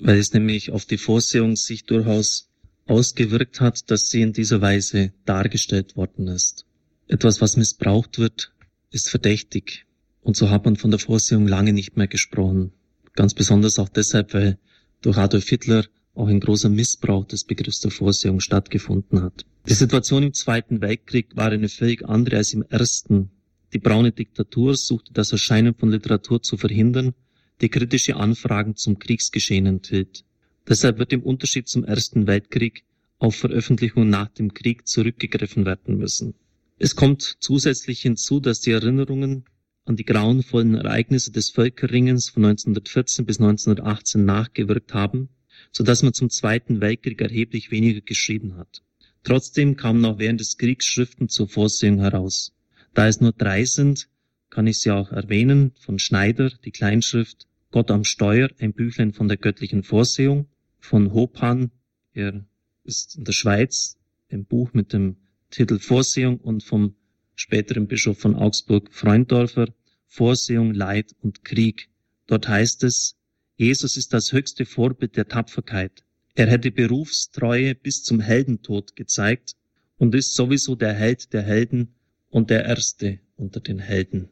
[0.01, 2.49] weil es nämlich auf die Vorsehung sich durchaus
[2.85, 6.65] ausgewirkt hat, dass sie in dieser Weise dargestellt worden ist.
[7.07, 8.53] Etwas, was missbraucht wird,
[8.91, 9.85] ist verdächtig.
[10.21, 12.71] Und so hat man von der Vorsehung lange nicht mehr gesprochen.
[13.13, 14.57] Ganz besonders auch deshalb, weil
[15.01, 19.45] durch Adolf Hitler auch ein großer Missbrauch des Begriffs der Vorsehung stattgefunden hat.
[19.67, 23.31] Die Situation im Zweiten Weltkrieg war eine völlig andere als im Ersten.
[23.73, 27.13] Die braune Diktatur suchte das Erscheinen von Literatur zu verhindern,
[27.61, 30.23] die kritische Anfragen zum Kriegsgeschehen enthüllt.
[30.67, 32.83] Deshalb wird im Unterschied zum Ersten Weltkrieg
[33.17, 36.33] auf Veröffentlichungen nach dem Krieg zurückgegriffen werden müssen.
[36.77, 39.45] Es kommt zusätzlich hinzu, dass die Erinnerungen
[39.85, 45.29] an die grauenvollen Ereignisse des Völkerringens von 1914 bis 1918 nachgewirkt haben,
[45.71, 48.81] so dass man zum Zweiten Weltkrieg erheblich weniger geschrieben hat.
[49.23, 52.53] Trotzdem kamen auch während des Kriegs Schriften zur Vorsehung heraus.
[52.93, 54.09] Da es nur drei sind,
[54.49, 59.27] kann ich sie auch erwähnen, von Schneider, die Kleinschrift Gott am Steuer, ein Büchlein von
[59.27, 60.47] der göttlichen Vorsehung,
[60.79, 61.71] von Hopan,
[62.13, 62.45] er
[62.83, 63.97] ist in der Schweiz,
[64.31, 65.17] ein Buch mit dem
[65.49, 66.95] Titel Vorsehung und vom
[67.35, 69.73] späteren Bischof von Augsburg Freundorfer
[70.07, 71.89] Vorsehung, Leid und Krieg.
[72.27, 73.17] Dort heißt es,
[73.57, 76.03] Jesus ist das höchste Vorbild der Tapferkeit.
[76.35, 79.55] Er hätte Berufstreue bis zum Heldentod gezeigt
[79.97, 81.95] und ist sowieso der Held der Helden
[82.35, 84.27] und der Erste unter den Helden.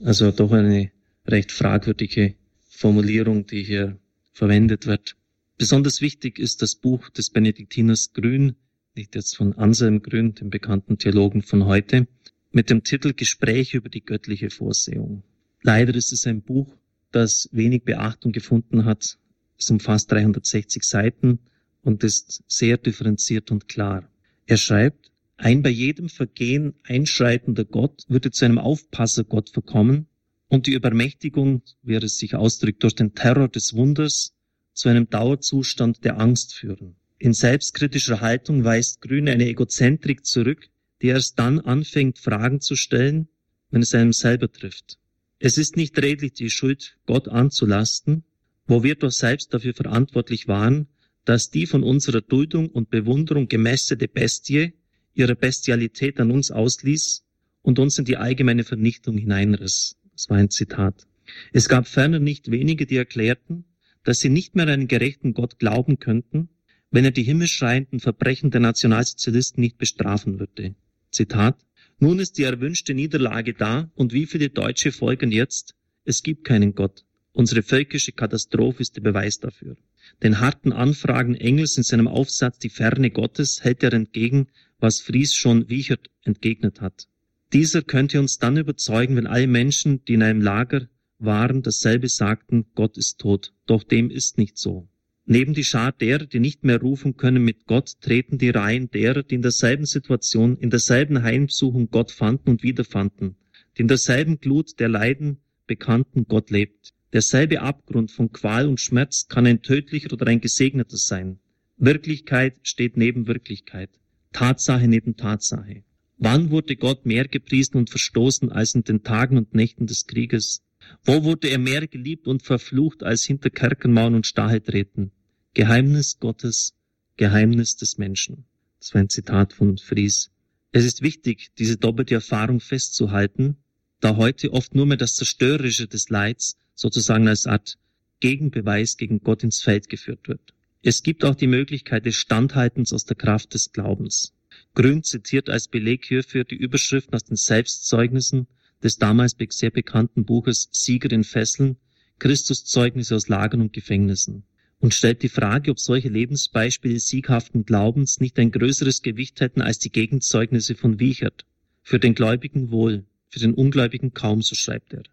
[0.00, 0.90] Also doch eine
[1.26, 2.34] recht fragwürdige
[2.68, 3.98] Formulierung, die hier
[4.34, 5.16] verwendet wird.
[5.56, 8.56] Besonders wichtig ist das Buch des Benediktiners Grün,
[8.94, 12.08] nicht jetzt von Anselm Grün, dem bekannten Theologen von heute,
[12.52, 15.22] mit dem Titel Gespräche über die göttliche Vorsehung.
[15.62, 16.76] Leider ist es ein Buch,
[17.10, 19.16] das wenig Beachtung gefunden hat.
[19.58, 21.38] Es umfasst 360 Seiten
[21.80, 24.06] und ist sehr differenziert und klar.
[24.44, 30.06] Er schreibt, ein bei jedem Vergehen einschreitender Gott würde zu einem Aufpassergott verkommen
[30.48, 34.34] und die Übermächtigung, wie er es sich ausdrückt, durch den Terror des Wunders
[34.72, 36.96] zu einem Dauerzustand der Angst führen.
[37.18, 40.68] In selbstkritischer Haltung weist Grün eine Egozentrik zurück,
[41.02, 43.28] die erst dann anfängt, Fragen zu stellen,
[43.70, 44.98] wenn es einem selber trifft.
[45.38, 48.24] Es ist nicht redlich, die Schuld Gott anzulasten,
[48.66, 50.88] wo wir doch selbst dafür verantwortlich waren,
[51.24, 54.74] dass die von unserer Duldung und Bewunderung gemästete Bestie
[55.14, 57.24] ihre Bestialität an uns ausließ
[57.62, 59.96] und uns in die allgemeine Vernichtung hineinriss.
[60.12, 61.06] Das war ein Zitat.
[61.52, 63.64] Es gab ferner nicht wenige, die erklärten,
[64.04, 66.50] dass sie nicht mehr an einen gerechten Gott glauben könnten,
[66.90, 70.74] wenn er die himmelschreienden Verbrechen der Nationalsozialisten nicht bestrafen würde.
[71.10, 71.56] Zitat
[71.98, 75.74] Nun ist die erwünschte Niederlage da und wie viele Deutsche folgen jetzt?
[76.04, 77.04] Es gibt keinen Gott.
[77.32, 79.76] Unsere völkische Katastrophe ist der Beweis dafür.
[80.22, 84.46] Den harten Anfragen Engels in seinem Aufsatz Die Ferne Gottes hält er entgegen,
[84.84, 87.08] was Fries schon Wiechert entgegnet hat.
[87.54, 92.66] Dieser könnte uns dann überzeugen, wenn alle Menschen, die in einem Lager waren, dasselbe sagten,
[92.74, 93.54] Gott ist tot.
[93.64, 94.86] Doch dem ist nicht so.
[95.24, 99.22] Neben die Schar derer, die nicht mehr rufen können mit Gott, treten die Reihen derer,
[99.22, 103.36] die in derselben Situation, in derselben Heimsuchung Gott fanden und wiederfanden,
[103.78, 106.92] die in derselben Glut der Leiden bekannten Gott lebt.
[107.14, 111.38] Derselbe Abgrund von Qual und Schmerz kann ein tödlicher oder ein gesegneter sein.
[111.78, 113.88] Wirklichkeit steht neben Wirklichkeit.
[114.34, 115.84] Tatsache neben Tatsache.
[116.18, 120.60] Wann wurde Gott mehr gepriesen und verstoßen als in den Tagen und Nächten des Krieges?
[121.04, 125.12] Wo wurde er mehr geliebt und verflucht als hinter Kerkermauern und Stahltreten?
[125.54, 126.74] Geheimnis Gottes,
[127.16, 128.44] Geheimnis des Menschen.
[128.80, 130.32] Das war ein Zitat von Fries.
[130.72, 133.58] Es ist wichtig, diese doppelte Erfahrung festzuhalten,
[134.00, 137.78] da heute oft nur mehr das Zerstörerische des Leids sozusagen als Art
[138.18, 140.53] Gegenbeweis gegen Gott ins Feld geführt wird.
[140.86, 144.34] Es gibt auch die Möglichkeit des Standhaltens aus der Kraft des Glaubens.
[144.74, 148.48] Grün zitiert als Beleg hierfür die Überschriften aus den Selbstzeugnissen
[148.82, 151.78] des damals sehr bekannten Buches Sieger in Fesseln,
[152.18, 154.44] Christuszeugnisse aus Lagern und Gefängnissen
[154.78, 159.78] und stellt die Frage, ob solche Lebensbeispiele sieghaften Glaubens nicht ein größeres Gewicht hätten als
[159.78, 161.46] die Gegenzeugnisse von Wiechert.
[161.82, 165.04] Für den Gläubigen wohl, für den Ungläubigen kaum, so schreibt er.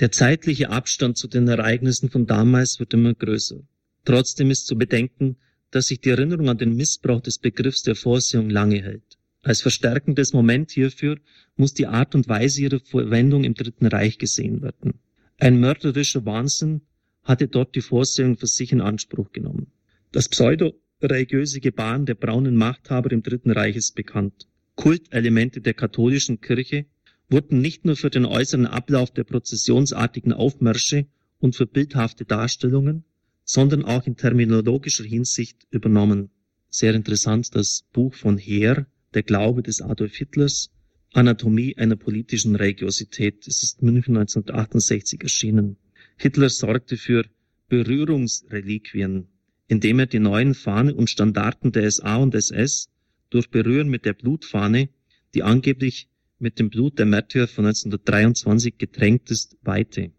[0.00, 3.60] Der zeitliche Abstand zu den Ereignissen von damals wird immer größer.
[4.08, 5.36] Trotzdem ist zu bedenken,
[5.70, 9.18] dass sich die Erinnerung an den Missbrauch des Begriffs der Vorsehung lange hält.
[9.42, 11.18] Als verstärkendes Moment hierfür
[11.56, 14.94] muss die Art und Weise ihrer Verwendung im Dritten Reich gesehen werden.
[15.36, 16.80] Ein mörderischer Wahnsinn
[17.22, 19.66] hatte dort die Vorsehung für sich in Anspruch genommen.
[20.10, 24.48] Das pseudo-religiöse Gebaren der braunen Machthaber im Dritten Reich ist bekannt.
[24.74, 26.86] Kultelemente der katholischen Kirche
[27.28, 31.08] wurden nicht nur für den äußeren Ablauf der prozessionsartigen Aufmärsche
[31.40, 33.04] und für bildhafte Darstellungen,
[33.48, 36.28] sondern auch in terminologischer Hinsicht übernommen.
[36.68, 40.70] Sehr interessant das Buch von Heer, Der Glaube des Adolf Hitlers,
[41.14, 43.48] Anatomie einer politischen Religiosität.
[43.48, 45.78] Es ist München 1968 erschienen.
[46.18, 47.24] Hitler sorgte für
[47.70, 49.28] Berührungsreliquien,
[49.66, 52.90] indem er die neuen Fahnen und Standarten der SA und SS
[53.30, 54.90] durch Berühren mit der Blutfahne,
[55.34, 60.12] die angeblich mit dem Blut der Märtyrer von 1923 getränkt ist, weihte.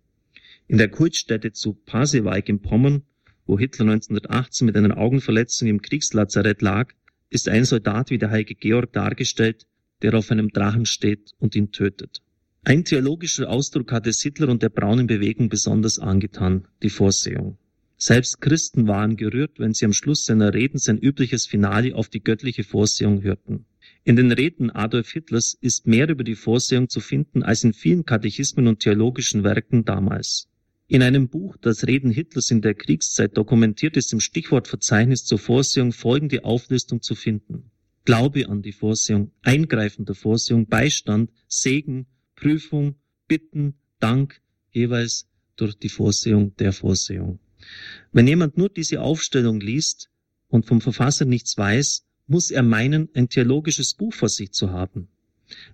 [0.68, 3.04] In der Kultstätte zu Pasewalk in Pommern,
[3.50, 6.94] wo Hitler 1918 mit einer Augenverletzung im Kriegslazarett lag,
[7.32, 9.66] ist ein Soldat wie der heilige Georg dargestellt,
[10.04, 12.22] der auf einem Drachen steht und ihn tötet.
[12.64, 17.58] Ein theologischer Ausdruck hat es Hitler und der braunen Bewegung besonders angetan, die Vorsehung.
[17.98, 22.24] Selbst Christen waren gerührt, wenn sie am Schluss seiner Reden sein übliches Finale auf die
[22.24, 23.66] göttliche Vorsehung hörten.
[24.04, 28.06] In den Reden Adolf Hitlers ist mehr über die Vorsehung zu finden als in vielen
[28.06, 30.48] Katechismen und theologischen Werken damals.
[30.92, 35.92] In einem Buch, das Reden Hitlers in der Kriegszeit dokumentiert, ist im Stichwortverzeichnis zur Vorsehung
[35.92, 37.70] folgende Auflistung zu finden.
[38.06, 42.96] Glaube an die Vorsehung, Eingreifen der Vorsehung, Beistand, Segen, Prüfung,
[43.28, 47.38] Bitten, Dank, jeweils durch die Vorsehung der Vorsehung.
[48.12, 50.10] Wenn jemand nur diese Aufstellung liest
[50.48, 55.08] und vom Verfasser nichts weiß, muss er meinen, ein theologisches Buch vor sich zu haben.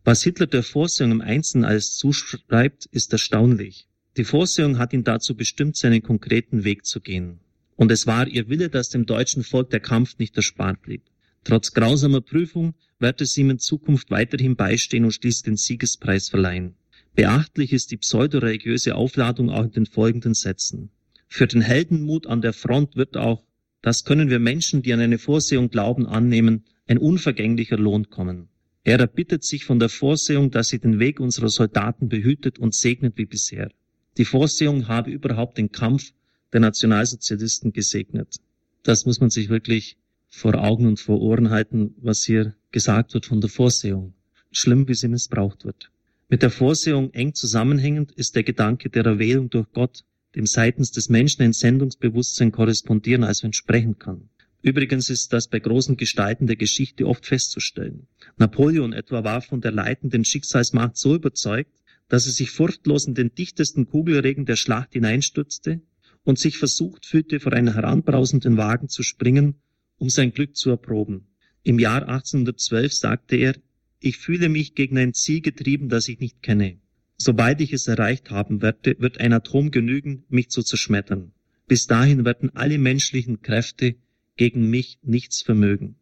[0.03, 3.87] Was Hitler der Vorsehung im Einzelnen alles zuschreibt, ist erstaunlich.
[4.17, 7.39] Die Vorsehung hat ihn dazu bestimmt, seinen konkreten Weg zu gehen.
[7.75, 11.03] Und es war ihr Wille, dass dem deutschen Volk der Kampf nicht erspart blieb.
[11.43, 16.75] Trotz grausamer Prüfung wird es ihm in Zukunft weiterhin beistehen und schließlich den Siegespreis verleihen.
[17.13, 20.89] Beachtlich ist die pseudoreligiöse Aufladung auch in den folgenden Sätzen.
[21.27, 23.43] Für den Heldenmut an der Front wird auch
[23.85, 28.49] das können wir Menschen, die an eine Vorsehung glauben, annehmen, ein unvergänglicher Lohn kommen.
[28.83, 33.15] Er erbittet sich von der Vorsehung, dass sie den Weg unserer Soldaten behütet und segnet
[33.17, 33.69] wie bisher.
[34.17, 36.13] Die Vorsehung habe überhaupt den Kampf
[36.53, 38.37] der Nationalsozialisten gesegnet.
[38.83, 39.97] Das muss man sich wirklich
[40.29, 44.13] vor Augen und vor Ohren halten, was hier gesagt wird von der Vorsehung.
[44.51, 45.91] Schlimm, wie sie missbraucht wird.
[46.29, 51.09] Mit der Vorsehung eng zusammenhängend ist der Gedanke der Erwählung durch Gott, dem seitens des
[51.09, 54.29] Menschen ein Sendungsbewusstsein korrespondieren, also entsprechen kann.
[54.61, 58.07] Übrigens ist das bei großen Gestalten der Geschichte oft festzustellen.
[58.37, 61.71] Napoleon etwa war von der leitenden Schicksalsmacht so überzeugt,
[62.07, 65.81] dass er sich furchtlos in den dichtesten Kugelregen der Schlacht hineinstürzte
[66.23, 69.55] und sich versucht fühlte, vor einen heranbrausenden Wagen zu springen,
[69.97, 71.27] um sein Glück zu erproben.
[71.63, 73.55] Im Jahr 1812 sagte er,
[73.99, 76.79] ich fühle mich gegen ein Ziel getrieben, das ich nicht kenne.
[77.17, 81.31] Sobald ich es erreicht haben werde, wird ein Atom genügen, mich zu zerschmettern.
[81.67, 83.95] Bis dahin werden alle menschlichen Kräfte
[84.35, 85.95] gegen mich nichts vermögen.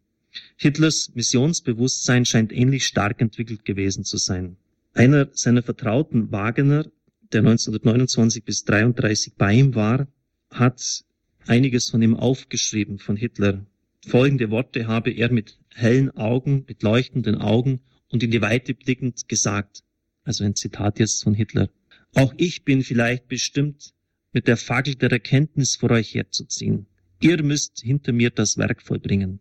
[0.57, 4.57] Hitlers Missionsbewusstsein scheint ähnlich stark entwickelt gewesen zu sein.
[4.93, 6.85] Einer seiner Vertrauten, Wagner,
[7.31, 10.07] der 1929 bis 33 bei ihm war,
[10.51, 11.03] hat
[11.47, 13.65] einiges von ihm aufgeschrieben von Hitler.
[14.05, 19.27] Folgende Worte habe er mit hellen Augen, mit leuchtenden Augen und in die Weite blickend
[19.27, 19.83] gesagt.
[20.23, 21.69] Also ein Zitat jetzt von Hitler.
[22.13, 23.93] Auch ich bin vielleicht bestimmt,
[24.31, 26.85] mit der Fackel der Erkenntnis vor euch herzuziehen.
[27.19, 29.39] Ihr müsst hinter mir das Werk vollbringen.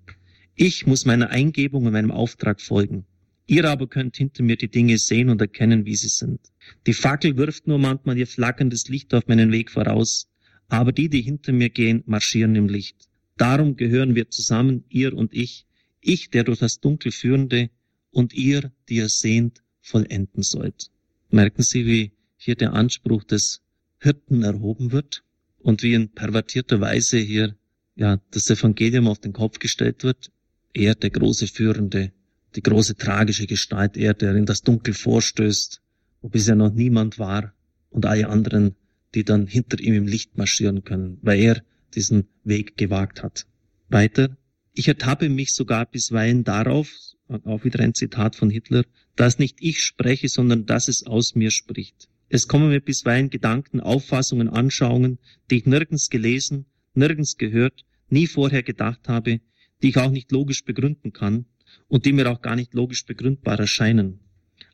[0.55, 3.05] Ich muss meiner Eingebung und meinem Auftrag folgen.
[3.53, 6.41] Ihr aber könnt hinter mir die Dinge sehen und erkennen, wie sie sind.
[6.87, 10.27] Die Fackel wirft nur manchmal ihr flackerndes Licht auf meinen Weg voraus,
[10.69, 13.11] aber die, die hinter mir gehen, marschieren im Licht.
[13.37, 15.67] Darum gehören wir zusammen, ihr und ich,
[16.01, 17.69] ich, der durch das Dunkel führende,
[18.11, 20.91] und ihr, die ihr sehnt, vollenden sollt.
[21.29, 23.61] Merken Sie, wie hier der Anspruch des
[23.99, 25.25] Hirten erhoben wird
[25.59, 27.55] und wie in pervertierter Weise hier
[27.97, 30.31] ja das Evangelium auf den Kopf gestellt wird.
[30.73, 32.13] Er, der große Führende,
[32.55, 35.81] die große tragische Gestalt, er, der in das Dunkel vorstößt,
[36.21, 37.55] wo bisher noch niemand war
[37.91, 38.77] und alle anderen,
[39.15, 41.63] die dann hinter ihm im Licht marschieren können, weil er
[41.95, 43.47] diesen Weg gewagt hat.
[43.89, 44.37] Weiter.
[44.73, 46.91] Ich ertappe mich sogar bisweilen darauf,
[47.29, 48.85] auch wieder ein Zitat von Hitler,
[49.17, 52.09] dass nicht ich spreche, sondern dass es aus mir spricht.
[52.29, 55.19] Es kommen mir bisweilen Gedanken, Auffassungen, Anschauungen,
[55.51, 59.41] die ich nirgends gelesen, nirgends gehört, nie vorher gedacht habe,
[59.83, 61.45] die ich auch nicht logisch begründen kann
[61.93, 64.19] und die mir auch gar nicht logisch begründbar erscheinen.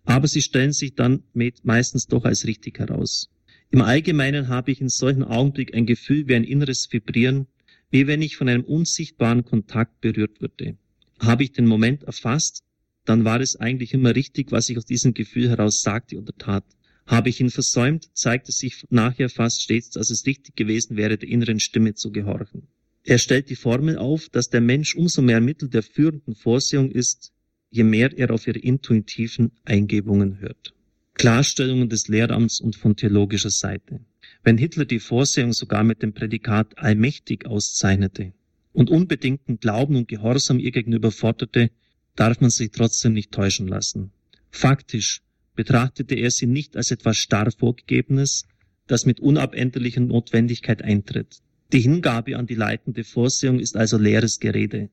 [0.04, 1.24] Aber sie stellen sich dann
[1.64, 3.28] meistens doch als richtig heraus.
[3.72, 7.48] Im Allgemeinen habe ich in solchen Augenblick ein Gefühl wie ein inneres Vibrieren,
[7.90, 10.76] wie wenn ich von einem unsichtbaren Kontakt berührt würde.
[11.18, 12.62] Habe ich den Moment erfasst,
[13.04, 16.64] dann war es eigentlich immer richtig, was ich aus diesem Gefühl heraus sagte oder tat.
[17.04, 21.18] Habe ich ihn versäumt, zeigt es sich nachher fast stets, dass es richtig gewesen wäre,
[21.18, 22.68] der inneren Stimme zu gehorchen.
[23.04, 27.32] Er stellt die Formel auf, dass der Mensch umso mehr Mittel der führenden Vorsehung ist,
[27.70, 30.74] je mehr er auf ihre intuitiven Eingebungen hört.
[31.14, 34.00] Klarstellungen des Lehramts und von theologischer Seite.
[34.42, 38.32] Wenn Hitler die Vorsehung sogar mit dem Prädikat allmächtig auszeichnete
[38.72, 41.70] und unbedingten Glauben und Gehorsam ihr gegenüber forderte,
[42.14, 44.12] darf man sich trotzdem nicht täuschen lassen.
[44.50, 45.22] Faktisch
[45.54, 48.46] betrachtete er sie nicht als etwas starr Vorgegebenes,
[48.86, 51.40] das mit unabänderlicher Notwendigkeit eintritt.
[51.70, 54.88] Die Hingabe an die leitende Vorsehung ist also leeres Gerede.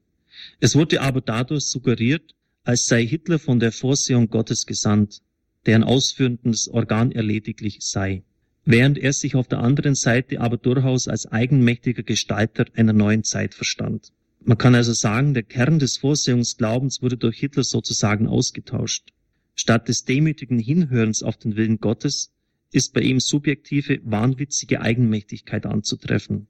[0.59, 2.35] Es wurde aber dadurch suggeriert,
[2.65, 5.21] als sei Hitler von der Vorsehung Gottes gesandt,
[5.65, 8.23] deren ausführendes Organ er lediglich sei,
[8.65, 13.53] während er sich auf der anderen Seite aber durchaus als eigenmächtiger Gestalter einer neuen Zeit
[13.53, 14.11] verstand.
[14.43, 19.13] Man kann also sagen, der Kern des Vorsehungsglaubens wurde durch Hitler sozusagen ausgetauscht.
[19.55, 22.33] Statt des demütigen Hinhörens auf den Willen Gottes
[22.73, 26.47] ist bei ihm subjektive, wahnwitzige Eigenmächtigkeit anzutreffen.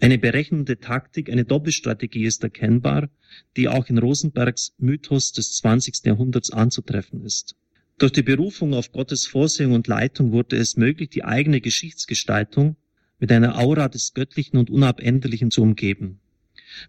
[0.00, 3.08] Eine berechnende Taktik, eine Doppelstrategie ist erkennbar,
[3.56, 6.04] die auch in Rosenbergs Mythos des 20.
[6.04, 7.56] Jahrhunderts anzutreffen ist.
[7.98, 12.76] Durch die Berufung auf Gottes Vorsehung und Leitung wurde es möglich, die eigene Geschichtsgestaltung
[13.18, 16.20] mit einer Aura des Göttlichen und Unabänderlichen zu umgeben.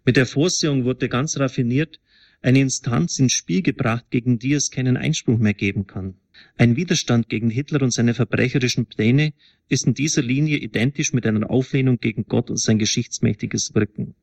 [0.05, 1.99] Mit der Vorsehung wurde ganz raffiniert
[2.41, 6.15] eine Instanz ins Spiel gebracht, gegen die es keinen Einspruch mehr geben kann.
[6.57, 9.33] Ein Widerstand gegen Hitler und seine verbrecherischen Pläne
[9.67, 14.15] ist in dieser Linie identisch mit einer Auflehnung gegen Gott und sein geschichtsmächtiges Wirken.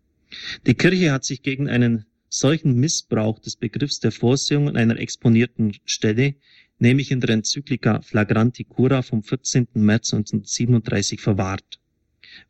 [0.66, 5.76] Die Kirche hat sich gegen einen solchen Missbrauch des Begriffs der Vorsehung an einer exponierten
[5.85, 6.35] Stelle
[6.79, 9.68] nämlich in der Enzyklika Flagranti Cura vom 14.
[9.74, 11.81] März 1937 verwahrt.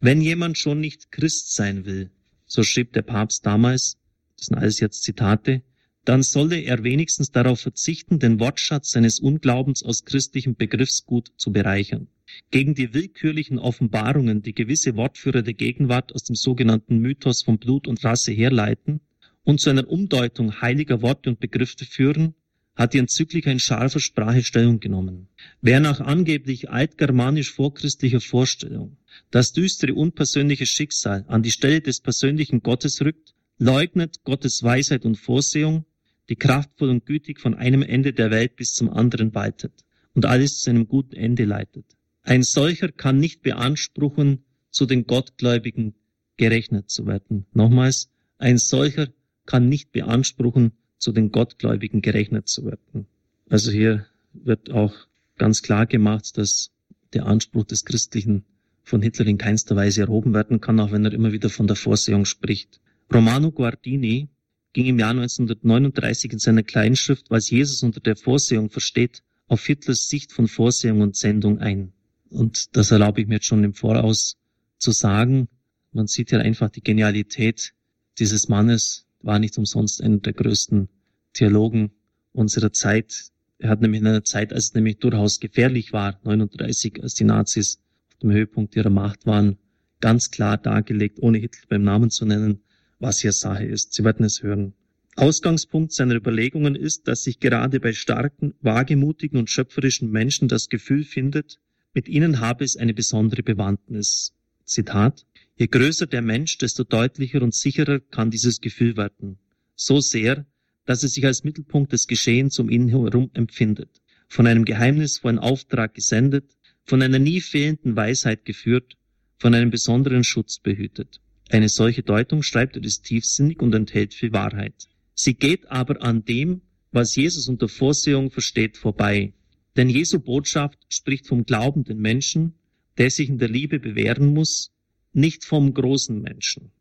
[0.01, 2.11] Wenn jemand schon nicht Christ sein will,
[2.47, 3.99] so schrieb der Papst damals,
[4.37, 5.63] das sind alles jetzt Zitate,
[6.07, 12.07] dann solle er wenigstens darauf verzichten, den Wortschatz seines Unglaubens aus christlichem Begriffsgut zu bereichern.
[12.51, 17.89] Gegen die willkürlichen Offenbarungen, die gewisse Wortführer der Gegenwart aus dem sogenannten Mythos von Blut
[17.89, 19.01] und Rasse herleiten
[19.43, 22.35] und zu einer Umdeutung heiliger Worte und Begriffe führen,
[22.77, 25.29] hat die Enzyklika in scharfer Sprache Stellung genommen.
[25.61, 28.97] Wer nach angeblich altgermanisch vorchristlicher Vorstellung
[29.31, 35.17] das düstere unpersönliche Schicksal an die Stelle des persönlichen Gottes rückt, leugnet Gottes Weisheit und
[35.17, 35.85] Vorsehung,
[36.29, 39.85] die kraftvoll und gütig von einem Ende der Welt bis zum anderen weitet
[40.15, 41.85] und alles zu einem guten Ende leitet.
[42.23, 45.95] Ein solcher kann nicht beanspruchen, zu den Gottgläubigen
[46.37, 47.47] gerechnet zu werden.
[47.53, 49.09] Nochmals, ein solcher
[49.47, 53.07] kann nicht beanspruchen, zu den Gottgläubigen gerechnet zu werden.
[53.49, 54.95] Also hier wird auch
[55.39, 56.73] ganz klar gemacht, dass
[57.13, 58.45] der Anspruch des Christlichen
[58.83, 61.77] von Hitler in keinster Weise erhoben werden kann, auch wenn er immer wieder von der
[61.77, 62.81] Vorsehung spricht.
[63.13, 64.29] Romano Guardini
[64.77, 70.11] ging im Jahr 1939 in seiner Kleinschrift, was Jesus unter der Vorsehung versteht, auf Hitlers
[70.11, 71.95] Sicht von Vorsehung und Sendung ein.
[72.29, 74.37] Und das erlaube ich mir jetzt schon im Voraus
[74.77, 75.49] zu sagen.
[75.93, 77.73] Man sieht hier einfach die Genialität
[78.19, 80.91] dieses Mannes, war nicht umsonst einer der größten
[81.33, 81.93] Theologen
[82.33, 83.31] unserer Zeit.
[83.57, 87.25] Er hat nämlich in einer Zeit, als es nämlich durchaus gefährlich war, 39, als die
[87.25, 87.79] Nazis
[88.13, 89.57] auf dem Höhepunkt ihrer Macht waren,
[90.03, 92.61] ganz klar dargelegt, ohne Hitler beim Namen zu nennen,
[92.99, 93.95] was hier Sache ist.
[93.95, 94.75] Sie werden es hören.
[95.17, 101.05] Ausgangspunkt seiner Überlegungen ist, dass sich gerade bei starken, wagemutigen und schöpferischen Menschen das Gefühl
[101.05, 101.59] findet,
[101.95, 104.35] mit ihnen habe es eine besondere Bewandtnis.
[104.67, 105.25] Zitat.
[105.57, 109.39] Je größer der Mensch, desto deutlicher und sicherer kann dieses Gefühl werden.
[109.75, 110.45] So sehr,
[110.85, 115.95] dass er sich als Mittelpunkt des Geschehens um ihn herum empfindet, von einem geheimnisvollen Auftrag
[115.95, 118.99] gesendet, von einer nie fehlenden Weisheit geführt,
[119.39, 121.21] von einem besonderen Schutz behütet.
[121.49, 124.89] Eine solche Deutung schreibt er ist tiefsinnig und enthält viel Wahrheit.
[125.15, 129.33] Sie geht aber an dem, was Jesus unter Vorsehung versteht, vorbei.
[129.77, 132.55] Denn Jesu Botschaft spricht vom glaubenden Menschen,
[132.99, 134.73] der sich in der Liebe bewähren muss,
[135.13, 136.73] nicht vom großen Menschen.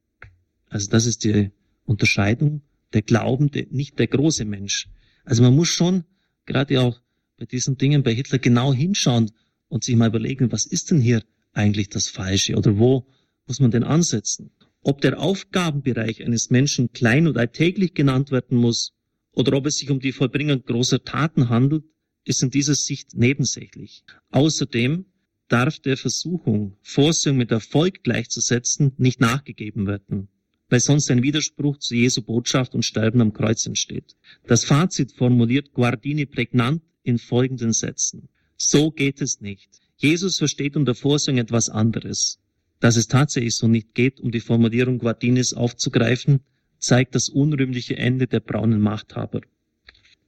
[0.69, 1.51] Also das ist die
[1.85, 2.61] Unterscheidung,
[2.93, 4.89] der Glaubende, nicht der große Mensch.
[5.23, 6.05] Also man muss schon,
[6.45, 7.01] gerade auch
[7.37, 9.31] bei diesen Dingen bei Hitler, genau hinschauen
[9.67, 13.07] und sich mal überlegen, was ist denn hier eigentlich das Falsche oder wo
[13.47, 14.51] muss man denn ansetzen?
[14.81, 18.93] Ob der Aufgabenbereich eines Menschen klein und alltäglich genannt werden muss
[19.31, 21.85] oder ob es sich um die Vollbringung großer Taten handelt,
[22.23, 24.03] ist in dieser Sicht nebensächlich.
[24.31, 25.05] Außerdem
[25.47, 30.27] darf der Versuchung, Vorsehung mit Erfolg gleichzusetzen, nicht nachgegeben werden,
[30.69, 34.15] weil sonst ein Widerspruch zu Jesu Botschaft und Sterben am Kreuz entsteht.
[34.47, 38.29] Das Fazit formuliert Guardini prägnant in folgenden Sätzen.
[38.57, 39.69] So geht es nicht.
[39.97, 42.39] Jesus versteht unter Vorsehung etwas anderes.
[42.79, 46.41] Dass es tatsächlich so nicht geht, um die Formulierung Guardinis aufzugreifen,
[46.79, 49.41] zeigt das unrühmliche Ende der braunen Machthaber.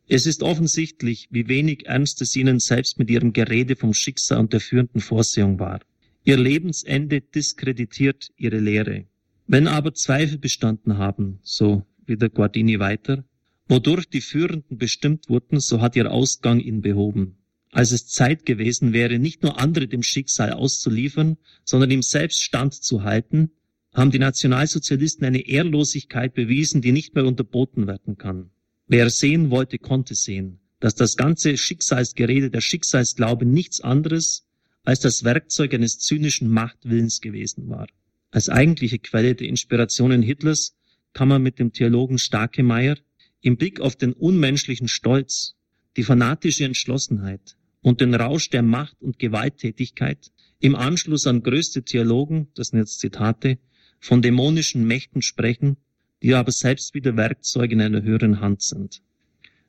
[0.08, 4.54] Es ist offensichtlich, wie wenig ernst es ihnen selbst mit ihrem Gerede vom Schicksal und
[4.54, 5.82] der führenden Vorsehung war.
[6.24, 9.06] Ihr Lebensende diskreditiert ihre Lehre.
[9.48, 13.26] Wenn aber Zweifel bestanden haben, so wie der Guardini weiter,
[13.68, 17.38] wodurch die Führenden bestimmt wurden, so hat ihr Ausgang ihn behoben.
[17.78, 23.52] Als es Zeit gewesen wäre, nicht nur andere dem Schicksal auszuliefern, sondern ihm selbst standzuhalten,
[23.94, 28.50] haben die Nationalsozialisten eine Ehrlosigkeit bewiesen, die nicht mehr unterboten werden kann.
[28.88, 34.48] Wer sehen wollte, konnte sehen, dass das ganze Schicksalsgerede, der Schicksalsglaube nichts anderes
[34.84, 37.86] als das Werkzeug eines zynischen Machtwillens gewesen war.
[38.32, 40.76] Als eigentliche Quelle der Inspirationen Hitlers
[41.14, 42.98] kann man mit dem Theologen Starkemeyer
[43.42, 45.54] im Blick auf den unmenschlichen Stolz,
[45.96, 52.48] die fanatische Entschlossenheit und den Rausch der Macht und Gewalttätigkeit im Anschluss an größte Theologen,
[52.56, 53.60] das sind jetzt Zitate,
[54.00, 55.78] von dämonischen Mächten sprechen,
[56.24, 59.02] die aber selbst wieder Werkzeuge in einer höheren Hand sind.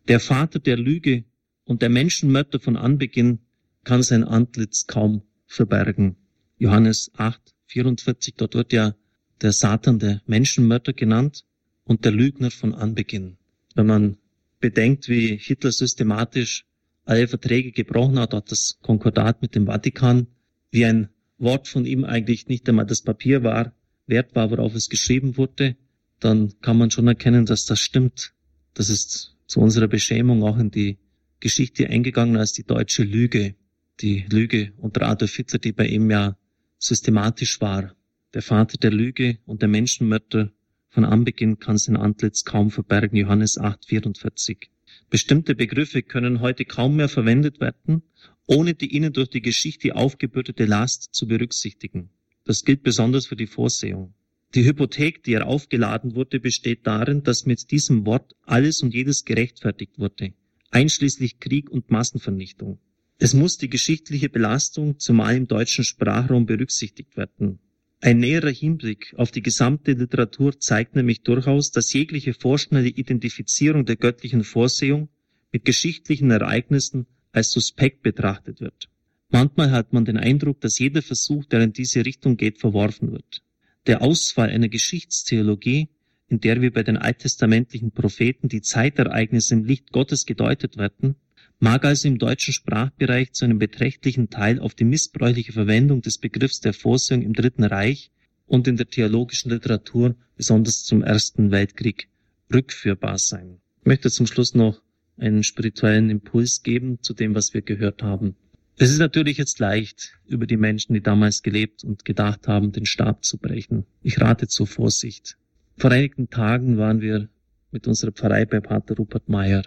[0.09, 1.25] Der Vater der Lüge
[1.65, 3.41] und der Menschenmörder von Anbeginn
[3.85, 6.17] kann sein Antlitz kaum verbergen.
[6.59, 8.95] Johannes 8, 44, dort wird ja
[9.43, 11.45] der Satan der Menschenmörder genannt
[11.85, 13.37] und der Lügner von Anbeginn.
[13.75, 14.17] Wenn man
[14.61, 16.67] bedenkt, wie Hitler systematisch
[17.09, 20.27] alle Verträge gebrochen hat, hat das Konkordat mit dem Vatikan,
[20.71, 23.73] wie ein Wort von ihm eigentlich nicht einmal das Papier war,
[24.07, 25.77] wert war, worauf es geschrieben wurde,
[26.21, 28.35] dann kann man schon erkennen, dass das stimmt.
[28.75, 30.99] Das ist zu unserer Beschämung auch in die
[31.41, 33.55] Geschichte eingegangen als die deutsche Lüge.
[34.01, 36.37] Die Lüge unter Adolf Hitler, die bei ihm ja
[36.79, 37.95] systematisch war.
[38.35, 40.53] Der Vater der Lüge und der Menschenmörder
[40.91, 43.17] von Anbeginn kann sein Antlitz kaum verbergen.
[43.17, 44.71] Johannes 8, 44.
[45.11, 48.03] Bestimmte Begriffe können heute kaum mehr verwendet werden,
[48.47, 52.11] ohne die ihnen durch die Geschichte aufgebürdete Last zu berücksichtigen.
[52.45, 54.15] Das gilt besonders für die Vorsehung.
[54.55, 59.25] Die Hypothek, die er aufgeladen wurde, besteht darin, dass mit diesem Wort alles und jedes
[59.25, 60.33] gerechtfertigt wurde,
[60.71, 62.79] einschließlich Krieg und Massenvernichtung.
[63.19, 67.59] Es muss die geschichtliche Belastung, zumal im deutschen Sprachraum, berücksichtigt werden.
[68.01, 73.97] Ein näherer Hinblick auf die gesamte Literatur zeigt nämlich durchaus, dass jegliche vorschnelle Identifizierung der
[73.97, 75.09] göttlichen Vorsehung
[75.51, 78.89] mit geschichtlichen Ereignissen als suspekt betrachtet wird.
[79.31, 83.43] Manchmal hat man den Eindruck, dass jeder Versuch, der in diese Richtung geht, verworfen wird.
[83.87, 85.89] Der Ausfall einer Geschichtstheologie,
[86.29, 91.17] in der wir bei den alttestamentlichen Propheten die Zeitereignisse im Licht Gottes gedeutet werden,
[91.61, 96.61] mag also im deutschen Sprachbereich zu einem beträchtlichen Teil auf die missbräuchliche Verwendung des Begriffs
[96.61, 98.11] der Vorsehung im Dritten Reich
[98.47, 102.09] und in der theologischen Literatur, besonders zum Ersten Weltkrieg,
[102.53, 103.59] rückführbar sein.
[103.81, 104.81] Ich möchte zum Schluss noch
[105.19, 108.37] einen spirituellen Impuls geben zu dem, was wir gehört haben.
[108.77, 112.87] Es ist natürlich jetzt leicht, über die Menschen, die damals gelebt und gedacht haben, den
[112.87, 113.87] Stab zu brechen.
[114.03, 115.37] Ich rate zur Vorsicht.
[115.77, 117.29] Vor einigen Tagen waren wir
[117.73, 119.65] mit unserer Pfarrei bei Pater Rupert Meyer.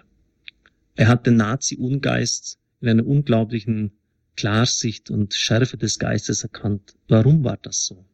[0.94, 3.92] Er hat den Nazi-Ungeist in einer unglaublichen
[4.36, 6.94] Klarsicht und Schärfe des Geistes erkannt.
[7.08, 8.04] Warum war das so?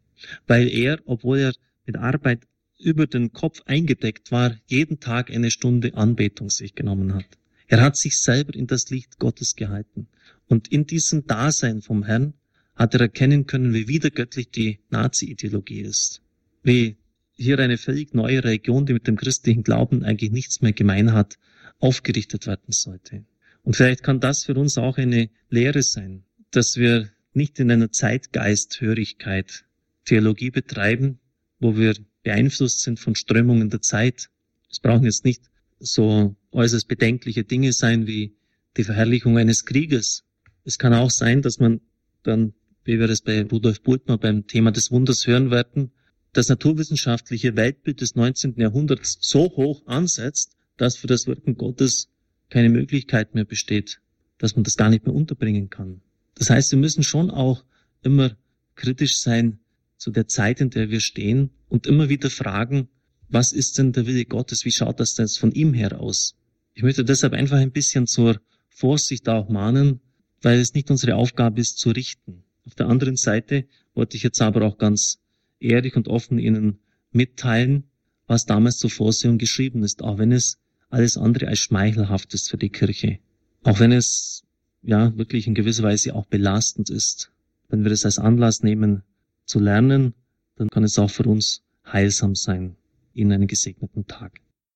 [0.47, 1.55] Weil er, obwohl er
[1.87, 2.47] mit Arbeit
[2.79, 7.26] über den Kopf eingedeckt war, jeden Tag eine Stunde Anbetung sich genommen hat.
[7.66, 10.09] Er hat sich selber in das Licht Gottes gehalten.
[10.47, 12.35] Und in diesem Dasein vom Herrn
[12.74, 16.22] hat er erkennen können, wie wiedergöttlich die Nazi-Ideologie ist.
[16.62, 16.97] Wie
[17.35, 21.39] hier eine völlig neue Religion, die mit dem christlichen Glauben eigentlich nichts mehr gemein hat,
[21.79, 23.24] aufgerichtet werden sollte.
[23.62, 27.93] Und vielleicht kann das für uns auch eine Lehre sein, dass wir nicht in einer
[27.93, 29.64] Zeitgeisthörigkeit
[30.05, 31.18] Theologie betreiben,
[31.61, 34.31] wo wir beeinflusst sind von Strömungen der Zeit.
[34.70, 35.43] Es brauchen jetzt nicht
[35.79, 38.37] so äußerst bedenkliche Dinge sein wie
[38.76, 40.24] die Verherrlichung eines Krieges.
[40.64, 41.81] Es kann auch sein, dass man
[42.22, 42.55] dann,
[42.85, 45.93] wie wir das bei Rudolf Bultmann beim Thema des Wunders hören werden,
[46.33, 48.55] das naturwissenschaftliche Weltbild des 19.
[48.59, 52.09] Jahrhunderts so hoch ansetzt, dass für das Wirken Gottes
[52.49, 54.01] keine Möglichkeit mehr besteht,
[54.39, 56.01] dass man das gar nicht mehr unterbringen kann.
[56.35, 57.64] Das heißt, wir müssen schon auch
[58.03, 58.37] immer
[58.74, 59.59] kritisch sein
[59.97, 62.89] zu der Zeit, in der wir stehen und immer wieder fragen,
[63.29, 64.64] was ist denn der Wille Gottes?
[64.64, 66.37] Wie schaut das denn von ihm her aus?
[66.72, 70.01] Ich möchte deshalb einfach ein bisschen zur Vorsicht auch mahnen,
[70.41, 72.45] weil es nicht unsere Aufgabe ist zu richten.
[72.64, 75.18] Auf der anderen Seite wollte ich jetzt aber auch ganz
[75.59, 76.79] ehrlich und offen Ihnen
[77.11, 77.85] mitteilen,
[78.26, 80.59] was damals zur Vorsehung geschrieben ist, auch wenn es
[80.91, 83.18] alles andere als schmeichelhaft ist für die Kirche.
[83.62, 84.45] Auch wenn es
[84.82, 87.30] ja wirklich in gewisser Weise auch belastend ist.
[87.68, 89.03] Wenn wir es als Anlass nehmen
[89.45, 90.14] zu lernen,
[90.57, 92.76] dann kann es auch für uns heilsam sein.
[93.12, 94.41] Ihnen einen gesegneten Tag.